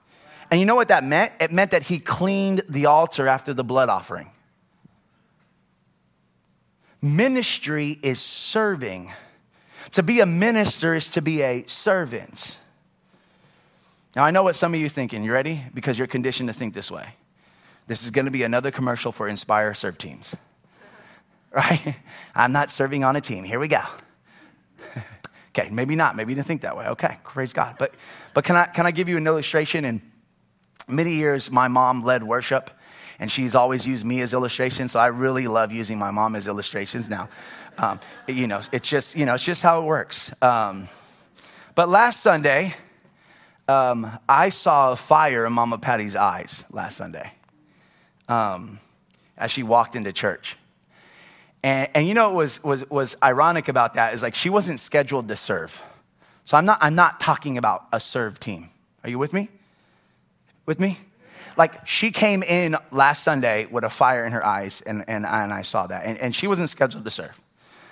[0.52, 1.34] And you know what that meant?
[1.40, 4.30] It meant that he cleaned the altar after the blood offering.
[7.02, 9.12] Ministry is serving.
[9.92, 12.60] To be a minister is to be a servant.
[14.16, 15.24] Now, I know what some of you thinking.
[15.24, 15.62] You ready?
[15.74, 17.06] Because you're conditioned to think this way.
[17.88, 20.36] This is going to be another commercial for Inspire Serve Teams.
[21.52, 21.96] Right?
[22.36, 23.44] I'm not serving on a team.
[23.44, 23.82] Here we go.
[25.50, 26.16] okay, maybe not.
[26.16, 26.88] Maybe you didn't think that way.
[26.88, 27.76] Okay, praise God.
[27.78, 27.94] But,
[28.34, 29.86] but can, I, can I give you an illustration?
[29.86, 30.02] In
[30.88, 32.70] many years, my mom led worship
[33.20, 34.88] and she's always used me as illustration.
[34.88, 37.30] So I really love using my mom as illustrations now.
[37.78, 40.32] Um, you know, it's just you know, it's just how it works.
[40.42, 40.88] Um,
[41.76, 42.74] but last Sunday,
[43.68, 47.32] um, I saw a fire in Mama Patty's eyes last Sunday
[48.28, 48.80] um,
[49.38, 50.58] as she walked into church.
[51.64, 54.80] And, and you know what was, was, was ironic about that is like she wasn't
[54.80, 55.84] scheduled to serve.
[56.44, 58.70] So I'm not, I'm not talking about a serve team.
[59.04, 59.50] Are you with me?
[60.66, 61.00] With me?
[61.58, 65.54] like she came in last Sunday with a fire in her eyes, and, and, and
[65.54, 66.06] I saw that.
[66.06, 67.42] And, and she wasn't scheduled to serve.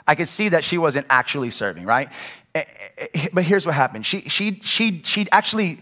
[0.08, 2.10] I could see that she wasn't actually serving, right?
[2.54, 2.64] Eh,
[2.98, 4.06] eh, eh, but here's what happened.
[4.06, 5.80] She, she, she, she actually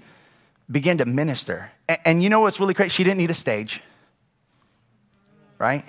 [0.69, 1.71] began to minister.
[2.06, 2.91] And, you know what's really great?
[2.91, 3.82] She didn't need a stage,
[5.58, 5.84] right?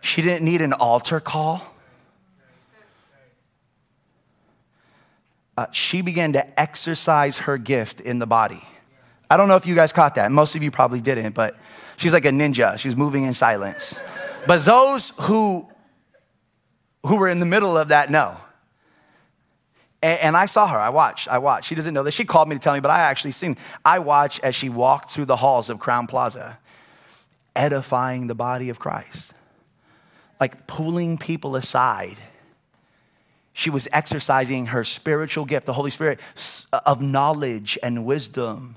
[0.00, 1.66] She didn't need an altar call.
[5.54, 8.62] Uh, she began to exercise her gift in the body.
[9.32, 10.30] I don't know if you guys caught that.
[10.30, 11.56] Most of you probably didn't, but
[11.96, 12.78] she's like a ninja.
[12.78, 14.00] She's moving in silence.
[14.46, 15.68] But those who
[17.06, 18.36] who were in the middle of that know.
[20.02, 20.78] And, and I saw her.
[20.78, 21.28] I watched.
[21.28, 21.66] I watched.
[21.68, 22.14] She doesn't know this.
[22.14, 23.56] She called me to tell me, but I actually seen.
[23.84, 26.58] I watched as she walked through the halls of Crowne Plaza,
[27.56, 29.32] edifying the body of Christ,
[30.38, 32.18] like pulling people aside
[33.52, 36.20] she was exercising her spiritual gift, the Holy Spirit,
[36.72, 38.76] of knowledge and wisdom.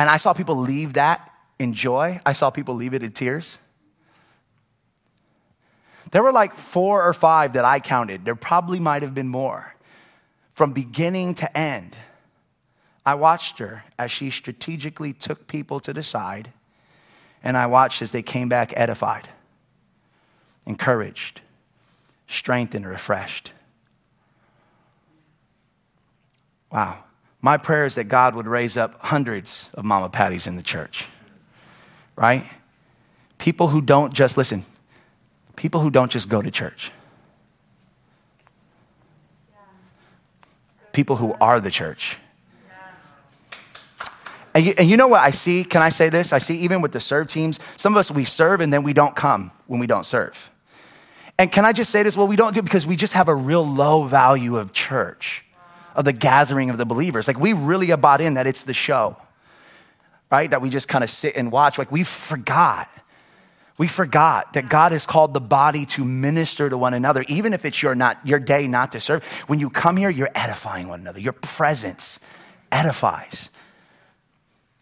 [0.00, 2.20] And I saw people leave that in joy.
[2.24, 3.58] I saw people leave it in tears.
[6.10, 8.24] There were like four or five that I counted.
[8.24, 9.74] There probably might have been more.
[10.54, 11.98] From beginning to end,
[13.04, 16.50] I watched her as she strategically took people to the side,
[17.42, 19.28] and I watched as they came back edified,
[20.66, 21.42] encouraged,
[22.26, 23.52] strengthened, refreshed.
[26.72, 27.04] Wow.
[27.42, 31.06] My prayer is that God would raise up hundreds of Mama Patties in the church,
[32.16, 32.44] right?
[33.38, 34.64] People who don't just, listen,
[35.56, 36.92] people who don't just go to church.
[40.92, 42.18] people who are the church.
[44.52, 45.62] And you, and you know what I see?
[45.62, 46.32] Can I say this?
[46.32, 48.92] I see even with the serve teams, some of us, we serve and then we
[48.92, 50.50] don't come when we don't serve.
[51.38, 52.16] And can I just say this?
[52.16, 55.44] Well, we don't do because we just have a real low value of church,
[55.94, 57.28] of the gathering of the believers.
[57.28, 59.16] Like we really bought in that it's the show,
[60.30, 60.50] right?
[60.50, 61.78] That we just kind of sit and watch.
[61.78, 62.88] Like we forgot.
[63.78, 67.64] We forgot that God has called the body to minister to one another, even if
[67.64, 69.24] it's your, not, your day not to serve.
[69.46, 71.18] When you come here, you're edifying one another.
[71.18, 72.20] Your presence
[72.70, 73.48] edifies.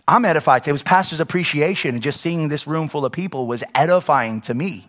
[0.09, 0.67] I'm edified.
[0.67, 4.55] It was pastor's appreciation, and just seeing this room full of people was edifying to
[4.55, 4.89] me.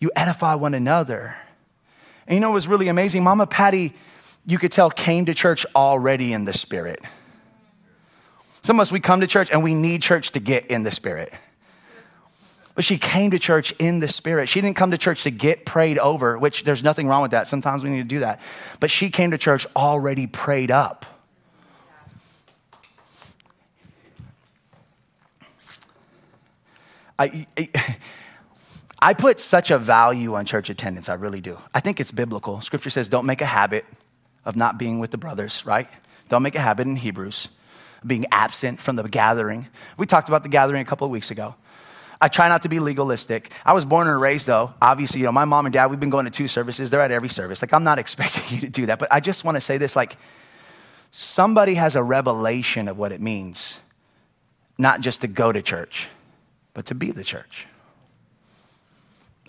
[0.00, 1.36] You edify one another.
[2.26, 3.22] And you know what was really amazing?
[3.22, 3.92] Mama Patty,
[4.46, 7.00] you could tell, came to church already in the spirit.
[8.62, 10.90] Some of us, we come to church and we need church to get in the
[10.90, 11.32] spirit.
[12.74, 14.48] But she came to church in the spirit.
[14.48, 17.46] She didn't come to church to get prayed over, which there's nothing wrong with that.
[17.46, 18.40] Sometimes we need to do that.
[18.80, 21.06] But she came to church already prayed up.
[27.16, 27.70] I, I,
[29.04, 31.58] I put such a value on church attendance, I really do.
[31.74, 32.62] I think it's biblical.
[32.62, 33.84] Scripture says, don't make a habit
[34.46, 35.86] of not being with the brothers, right?
[36.30, 37.50] Don't make a habit in Hebrews,
[38.06, 39.66] being absent from the gathering.
[39.98, 41.54] We talked about the gathering a couple of weeks ago.
[42.18, 43.52] I try not to be legalistic.
[43.62, 44.72] I was born and raised, though.
[44.80, 46.88] Obviously, you know, my mom and dad, we've been going to two services.
[46.88, 47.60] They're at every service.
[47.60, 48.98] Like, I'm not expecting you to do that.
[48.98, 50.16] But I just want to say this like,
[51.10, 53.80] somebody has a revelation of what it means,
[54.78, 56.08] not just to go to church,
[56.72, 57.66] but to be the church.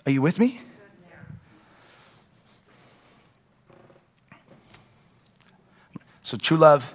[0.06, 0.60] Are you with me?
[6.22, 6.94] So, true love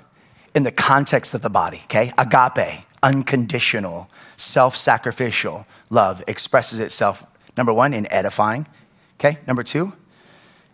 [0.55, 2.12] in the context of the body, okay?
[2.18, 7.26] Agape, unconditional, self sacrificial love expresses itself,
[7.57, 8.68] number one, in edifying,
[9.20, 9.38] okay?
[9.47, 9.93] Number two,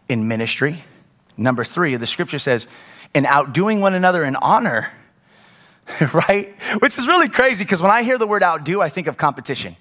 [0.10, 0.84] in ministry.
[1.38, 2.68] Number three, the scripture says,
[3.14, 4.92] in outdoing one another in honor,
[6.14, 6.56] right?
[6.80, 9.76] Which is really crazy because when I hear the word outdo, I think of competition.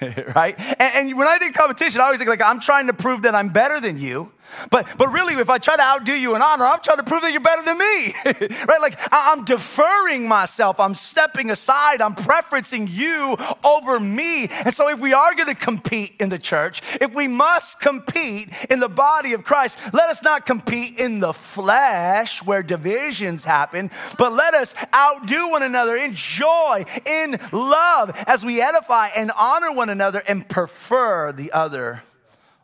[0.34, 0.58] right?
[0.58, 3.34] And, and, when I think competition, I always think like I'm trying to prove that
[3.34, 4.32] I'm better than you.
[4.70, 7.22] But, but really, if I try to outdo you in honor, I'm trying to prove
[7.22, 8.80] that you're better than me, right?
[8.80, 14.48] Like I'm deferring myself, I'm stepping aside, I'm preferencing you over me.
[14.48, 18.48] And so, if we are going to compete in the church, if we must compete
[18.68, 23.90] in the body of Christ, let us not compete in the flesh where divisions happen,
[24.18, 29.72] but let us outdo one another in joy, in love, as we edify and honor
[29.72, 32.02] one another and prefer the other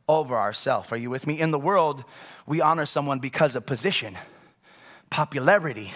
[0.09, 0.93] over ourselves.
[0.93, 1.41] Are you with me?
[1.41, 2.05] In the world,
[2.47, 4.17] we honor someone because of position,
[5.11, 5.93] popularity,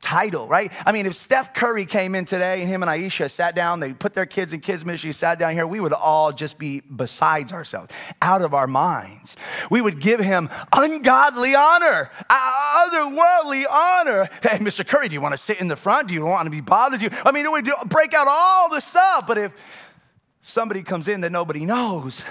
[0.00, 0.72] title, right?
[0.86, 3.92] I mean, if Steph Curry came in today and him and Ayesha sat down, they
[3.92, 7.52] put their kids in kids' ministry, sat down here, we would all just be besides
[7.52, 9.36] ourselves, out of our minds.
[9.70, 14.28] We would give him ungodly honor, otherworldly honor.
[14.42, 14.86] Hey, Mr.
[14.86, 16.08] Curry, do you want to sit in the front?
[16.08, 17.00] Do you want to be bothered?
[17.00, 19.26] Do you, I mean, it would break out all the stuff.
[19.26, 19.92] But if
[20.40, 22.24] somebody comes in that nobody knows,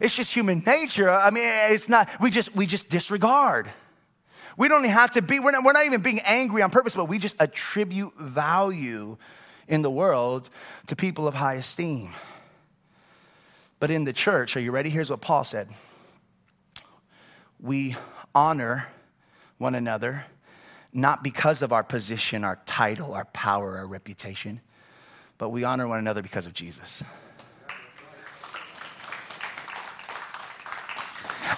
[0.00, 1.10] it's just human nature.
[1.10, 3.70] I mean, it's not, we just, we just disregard.
[4.56, 7.06] We don't have to be, we're not, we're not even being angry on purpose, but
[7.06, 9.16] we just attribute value
[9.66, 10.50] in the world
[10.86, 12.10] to people of high esteem.
[13.80, 14.90] But in the church, are you ready?
[14.90, 15.68] Here's what Paul said
[17.60, 17.96] We
[18.34, 18.88] honor
[19.58, 20.24] one another,
[20.92, 24.60] not because of our position, our title, our power, our reputation,
[25.38, 27.02] but we honor one another because of Jesus.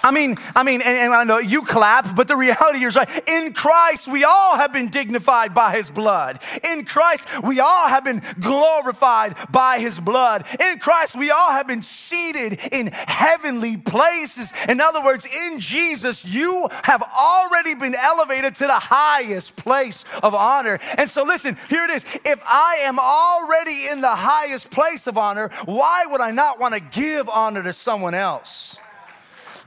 [0.03, 3.09] I mean, I mean, and, and I know you clap, but the reality is right.
[3.27, 6.39] In Christ, we all have been dignified by his blood.
[6.63, 10.45] In Christ, we all have been glorified by his blood.
[10.59, 14.51] In Christ, we all have been seated in heavenly places.
[14.67, 20.33] In other words, in Jesus, you have already been elevated to the highest place of
[20.33, 20.79] honor.
[20.97, 22.05] And so, listen, here it is.
[22.25, 26.73] If I am already in the highest place of honor, why would I not want
[26.73, 28.77] to give honor to someone else?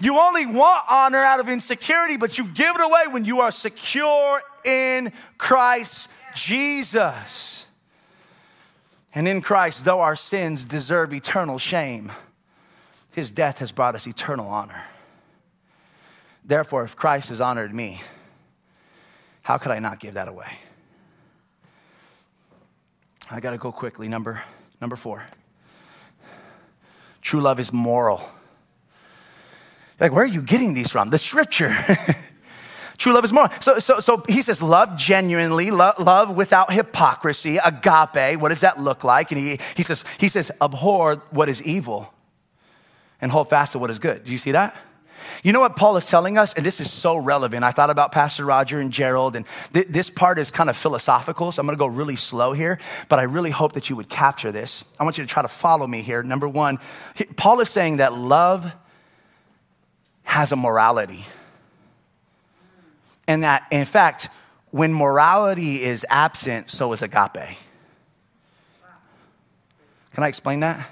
[0.00, 3.50] You only want honor out of insecurity, but you give it away when you are
[3.50, 7.66] secure in Christ Jesus.
[9.14, 12.12] And in Christ, though our sins deserve eternal shame,
[13.12, 14.82] his death has brought us eternal honor.
[16.44, 18.00] Therefore, if Christ has honored me,
[19.42, 20.52] how could I not give that away?
[23.30, 24.08] I got to go quickly.
[24.08, 24.42] Number,
[24.80, 25.24] number four.
[27.20, 28.22] True love is moral.
[30.00, 31.10] Like, where are you getting these from?
[31.10, 31.72] The scripture.
[32.98, 33.48] True love is more.
[33.60, 38.38] So, so, so he says, love genuinely, love, love without hypocrisy, agape.
[38.38, 39.30] What does that look like?
[39.30, 42.12] And he, he says, he says, abhor what is evil
[43.20, 44.24] and hold fast to what is good.
[44.24, 44.76] Do you see that?
[45.42, 46.54] You know what Paul is telling us?
[46.54, 47.64] And this is so relevant.
[47.64, 51.52] I thought about Pastor Roger and Gerald, and th- this part is kind of philosophical,
[51.52, 52.78] so I'm gonna go really slow here,
[53.08, 54.84] but I really hope that you would capture this.
[54.98, 56.22] I want you to try to follow me here.
[56.22, 56.78] Number one,
[57.36, 58.72] Paul is saying that love
[60.30, 61.26] has a morality.
[63.26, 64.28] And that, in fact,
[64.70, 67.58] when morality is absent, so is agape.
[70.14, 70.88] Can I explain that?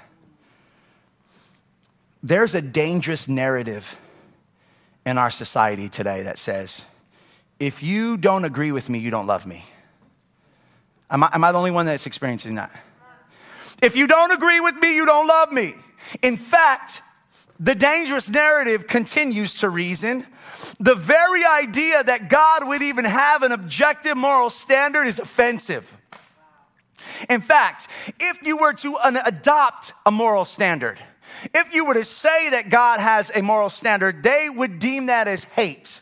[2.21, 3.97] There's a dangerous narrative
[5.05, 6.83] in our society today that says,
[7.61, 9.63] if you don't agree with me, you don't love me.
[11.09, 12.77] Am I, am I the only one that's experiencing that?
[13.81, 15.75] If you don't agree with me, you don't love me.
[16.21, 17.03] In fact,
[17.59, 20.25] the dangerous narrative continues to reason.
[20.79, 25.95] The very idea that God would even have an objective moral standard is offensive.
[27.29, 27.87] In fact,
[28.19, 30.99] if you were to adopt a moral standard,
[31.53, 35.27] if you were to say that God has a moral standard, they would deem that
[35.27, 36.01] as hate.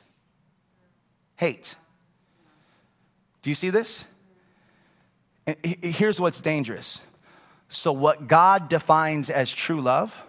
[1.38, 1.76] Hate.
[3.42, 4.06] Do you see this?
[5.64, 7.02] Here's what's dangerous.
[7.70, 10.22] So, what God defines as true love,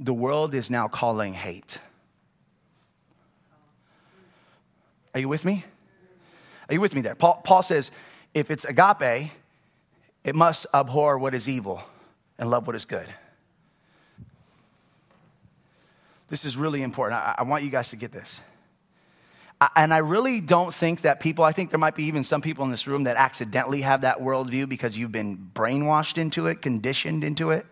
[0.00, 1.78] the world is now calling hate.
[5.14, 5.64] Are you with me?
[6.68, 7.14] Are you with me there?
[7.14, 7.92] Paul, Paul says
[8.32, 9.30] if it's agape,
[10.24, 11.82] it must abhor what is evil
[12.38, 13.06] and love what is good.
[16.28, 17.20] This is really important.
[17.20, 18.40] I, I want you guys to get this.
[19.60, 22.40] I, and I really don't think that people, I think there might be even some
[22.40, 26.62] people in this room that accidentally have that worldview because you've been brainwashed into it,
[26.62, 27.66] conditioned into it.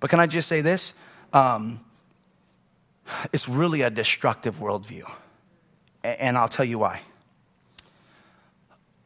[0.00, 0.92] But can I just say this?
[1.32, 1.80] Um,
[3.32, 5.10] it's really a destructive worldview.
[6.04, 7.00] And I'll tell you why.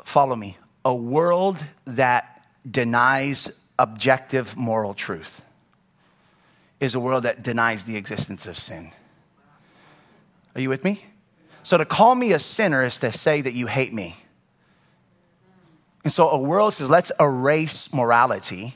[0.02, 0.56] Follow me.
[0.84, 5.44] A world that denies objective moral truth
[6.80, 8.92] is a world that denies the existence of sin.
[10.54, 11.04] Are you with me?
[11.62, 14.16] So to call me a sinner is to say that you hate me.
[16.04, 18.74] And so a world says, let's erase morality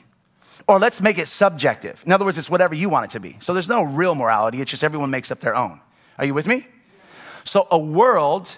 [0.67, 2.03] or let's make it subjective.
[2.05, 3.37] In other words, it's whatever you want it to be.
[3.39, 5.79] So there's no real morality, it's just everyone makes up their own.
[6.17, 6.67] Are you with me?
[7.43, 8.57] So a world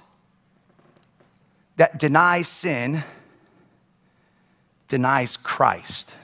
[1.78, 3.04] that denies sin
[4.88, 6.16] denies Christ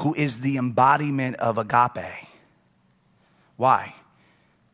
[0.00, 2.26] who is the embodiment of agape.
[3.56, 3.94] Why?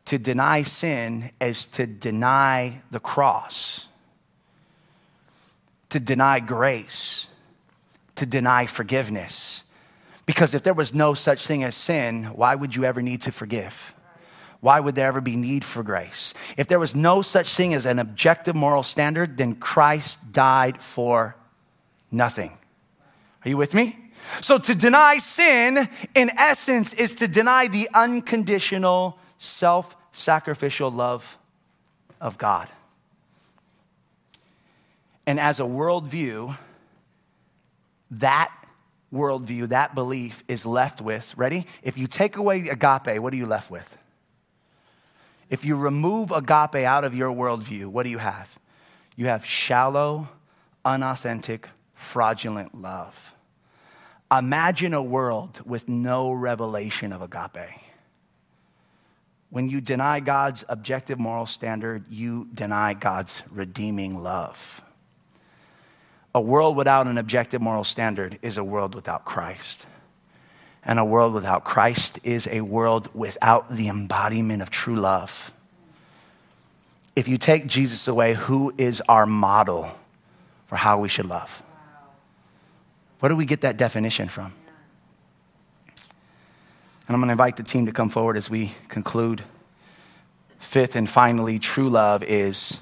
[0.05, 3.87] To deny sin is to deny the cross,
[5.89, 7.27] to deny grace,
[8.17, 9.63] to deny forgiveness.
[10.25, 13.31] Because if there was no such thing as sin, why would you ever need to
[13.31, 13.93] forgive?
[14.59, 16.33] Why would there ever be need for grace?
[16.57, 21.35] If there was no such thing as an objective moral standard, then Christ died for
[22.11, 22.57] nothing.
[23.45, 23.97] Are you with me?
[24.41, 31.37] So to deny sin, in essence, is to deny the unconditional, self sacrificial love
[32.19, 32.67] of God.
[35.27, 36.57] And as a worldview,
[38.11, 38.53] that
[39.13, 41.65] worldview, that belief is left with, ready?
[41.81, 43.97] If you take away agape, what are you left with?
[45.49, 48.59] If you remove agape out of your worldview, what do you have?
[49.15, 50.27] You have shallow,
[50.83, 53.33] unauthentic, fraudulent love.
[54.29, 57.79] Imagine a world with no revelation of agape.
[59.49, 64.81] When you deny God's objective moral standard, you deny God's redeeming love.
[66.37, 69.87] A world without an objective moral standard is a world without Christ.
[70.85, 75.51] And a world without Christ is a world without the embodiment of true love.
[77.15, 79.89] If you take Jesus away, who is our model
[80.67, 81.63] for how we should love?
[83.19, 84.53] Where do we get that definition from?
[85.95, 89.41] And I'm going to invite the team to come forward as we conclude.
[90.59, 92.79] Fifth and finally, true love is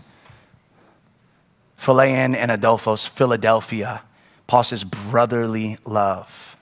[1.77, 4.01] Philaion and adelphos, Philadelphia.
[4.47, 6.57] Paul says brotherly love.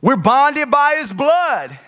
[0.00, 1.78] We're bonded by his blood.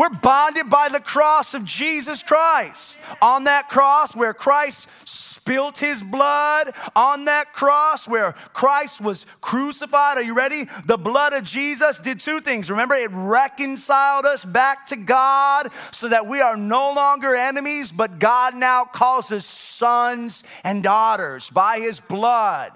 [0.00, 2.98] We're bonded by the cross of Jesus Christ.
[3.20, 10.16] On that cross where Christ spilt his blood, on that cross where Christ was crucified.
[10.16, 10.64] Are you ready?
[10.86, 12.70] The blood of Jesus did two things.
[12.70, 18.18] Remember, it reconciled us back to God so that we are no longer enemies, but
[18.18, 22.72] God now calls us sons and daughters by his blood.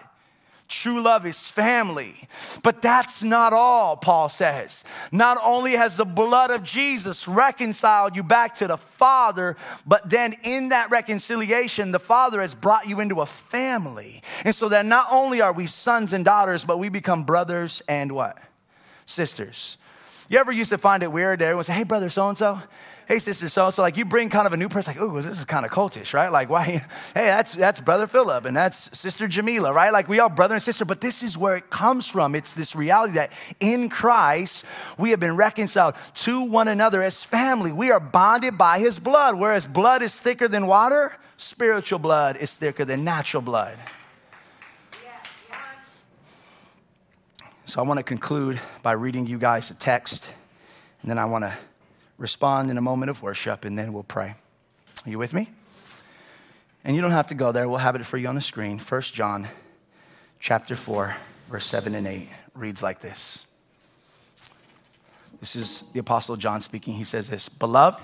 [0.67, 2.15] True love is family.
[2.63, 4.83] But that's not all, Paul says.
[5.13, 9.57] Not only has the blood of Jesus reconciled you back to the Father,
[9.87, 14.23] but then in that reconciliation, the Father has brought you into a family.
[14.45, 18.13] And so that not only are we sons and daughters, but we become brothers and
[18.13, 18.39] what?
[19.05, 19.77] Sisters.
[20.29, 22.59] You ever used to find it weird that everyone say, hey, brother so and so?
[23.07, 23.83] Hey, sister so and so.
[23.83, 26.15] Like you bring kind of a new person, like, oh, this is kind of cultish,
[26.15, 26.31] right?
[26.33, 26.65] Like, why?
[27.15, 29.93] Hey, that's, that's brother Philip and that's sister Jamila, right?
[29.93, 32.35] Like we all brother and sister, but this is where it comes from.
[32.35, 34.65] It's this reality that in Christ,
[34.99, 37.73] we have been reconciled to one another as family.
[37.73, 39.39] We are bonded by his blood.
[39.39, 43.79] Whereas blood is thicker than water, spiritual blood is thicker than natural blood.
[47.75, 50.33] So I want to conclude by reading you guys a text,
[51.03, 51.53] and then I want to
[52.19, 54.37] respond in a moment of worship, and then we'll pray.
[55.05, 55.51] Are you with me?
[56.85, 57.69] And you don't have to go there.
[57.69, 58.79] We'll have it for you on the screen.
[58.79, 59.49] 1 John
[60.39, 61.17] chapter 4,
[61.51, 63.45] verse 7 and 8 reads like this.
[65.41, 66.95] This is the Apostle John speaking.
[66.95, 68.01] He says this Beloved,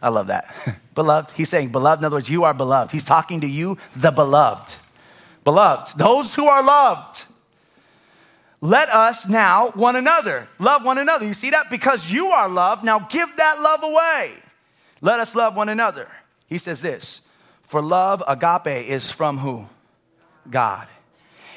[0.00, 0.80] I love that.
[0.94, 2.92] beloved, he's saying, Beloved, in other words, you are beloved.
[2.92, 4.76] He's talking to you, the beloved.
[5.44, 7.26] Beloved, those who are loved
[8.60, 11.26] let us now one another love one another.
[11.26, 11.70] You see that?
[11.70, 14.34] Because you are loved, now give that love away.
[15.00, 16.08] Let us love one another.
[16.46, 17.22] He says this
[17.62, 19.66] For love, agape, is from who?
[20.50, 20.88] God.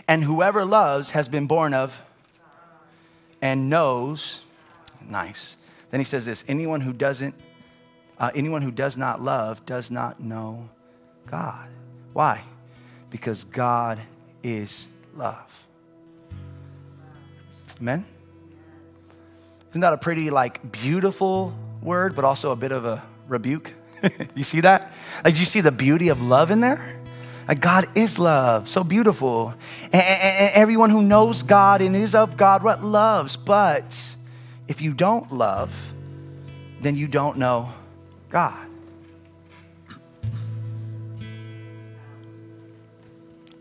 [0.07, 2.01] And whoever loves has been born of
[3.41, 4.45] and knows.
[5.07, 5.57] Nice.
[5.91, 7.35] Then he says this anyone who doesn't,
[8.17, 10.69] uh, anyone who does not love does not know
[11.27, 11.67] God.
[12.13, 12.43] Why?
[13.09, 13.99] Because God
[14.41, 15.52] is love.
[17.83, 18.05] Amen?
[19.71, 23.73] Isn't that a pretty, like, beautiful word, but also a bit of a rebuke?
[24.35, 24.93] you see that?
[25.25, 27.01] Like, you see the beauty of love in there?
[27.45, 29.53] Like, God is love, so beautiful.
[29.91, 33.35] And, and everyone who knows God and is of God, what loves.
[33.35, 34.15] But
[34.69, 35.93] if you don't love,
[36.79, 37.67] then you don't know
[38.29, 38.65] God.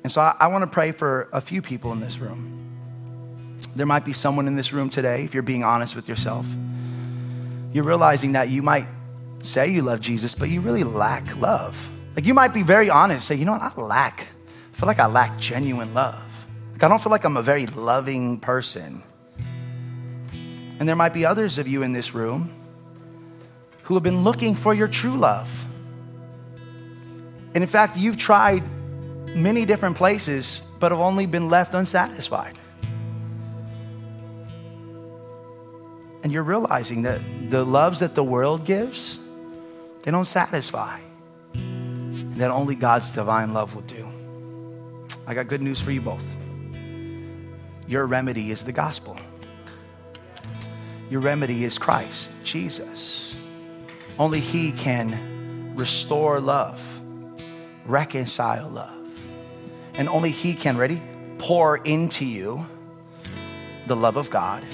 [0.05, 2.62] And so I, I want to pray for a few people in this room.
[3.75, 6.47] There might be someone in this room today, if you're being honest with yourself,
[7.73, 8.87] you're realizing that you might
[9.41, 11.91] say you love Jesus, but you really lack love.
[12.15, 14.29] Like you might be very honest, say, you know what, I lack,
[14.73, 16.47] I feel like I lack genuine love.
[16.73, 19.03] Like I don't feel like I'm a very loving person.
[20.79, 22.51] And there might be others of you in this room
[23.85, 25.67] who have been looking for your true love.
[27.55, 28.65] And in fact, you've tried
[29.35, 32.59] many different places, but have only been left unsatisfied.
[36.23, 37.21] And you're realizing that
[37.51, 39.19] the loves that the world gives,
[40.03, 41.01] they don't satisfy.
[41.55, 44.09] And That only God's divine love will do.
[45.27, 46.37] I got good news for you both.
[47.87, 49.19] Your remedy is the gospel.
[51.11, 53.39] Your remedy is Christ, Jesus.
[54.19, 57.01] Only He can restore love,
[57.85, 59.21] reconcile love.
[59.95, 61.03] And only He can, ready?
[61.39, 62.65] Pour into you
[63.89, 64.65] the love of God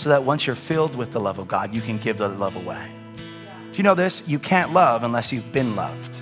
[0.00, 2.56] so that once you're filled with the love of God, you can give the love
[2.56, 2.90] away.
[3.16, 4.26] Do you know this?
[4.26, 6.16] You can't love unless you've been loved.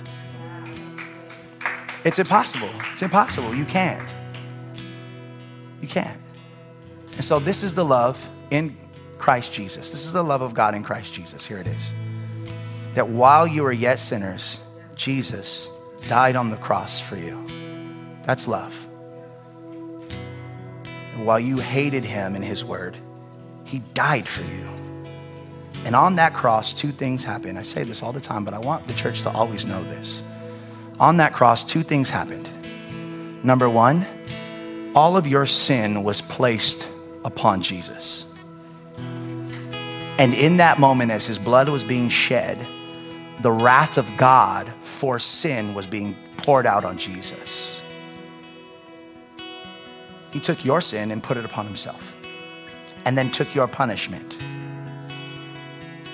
[2.03, 2.69] It's impossible.
[2.91, 3.55] It's impossible.
[3.55, 4.07] You can't.
[5.81, 6.19] You can't.
[7.13, 8.77] And so, this is the love in
[9.17, 9.91] Christ Jesus.
[9.91, 11.47] This is the love of God in Christ Jesus.
[11.47, 11.93] Here it is.
[12.95, 14.59] That while you were yet sinners,
[14.95, 15.69] Jesus
[16.09, 17.45] died on the cross for you.
[18.23, 18.87] That's love.
[21.15, 22.97] And while you hated him and his word,
[23.69, 24.67] he died for you.
[25.85, 27.59] And on that cross, two things happened.
[27.59, 30.23] I say this all the time, but I want the church to always know this.
[30.99, 32.49] On that cross, two things happened.
[33.43, 34.07] Number one,
[34.95, 36.89] all of your sin was placed
[37.23, 38.25] upon Jesus.
[40.17, 42.65] And in that moment, as his blood was being shed,
[43.41, 47.81] the wrath of God for sin was being poured out on Jesus.
[50.31, 52.18] He took your sin and put it upon himself
[53.09, 54.37] and then took your punishment.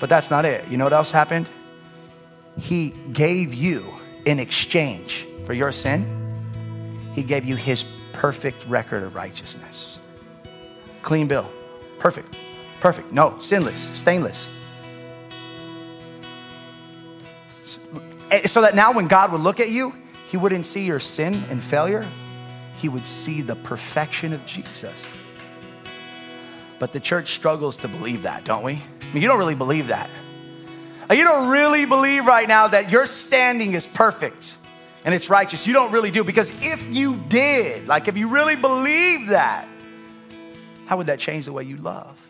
[0.00, 0.66] But that's not it.
[0.68, 1.46] You know what else happened?
[2.58, 3.84] He gave you
[4.24, 6.00] in exchange for your sin,
[7.12, 7.84] He gave you His
[8.14, 10.00] perfect record of righteousness.
[11.02, 11.46] Clean bill.
[11.98, 12.38] Perfect.
[12.80, 13.12] Perfect.
[13.12, 14.50] No, sinless, stainless.
[18.46, 19.94] So that now when God would look at you,
[20.28, 22.06] He wouldn't see your sin and failure,
[22.76, 25.12] He would see the perfection of Jesus.
[26.78, 28.74] But the church struggles to believe that, don't we?
[28.74, 30.10] I mean, you don't really believe that.
[31.10, 34.56] You don't really believe right now that your standing is perfect
[35.04, 35.66] and it's righteous.
[35.66, 39.68] You don't really do because if you did, like if you really believe that,
[40.86, 42.25] how would that change the way you love?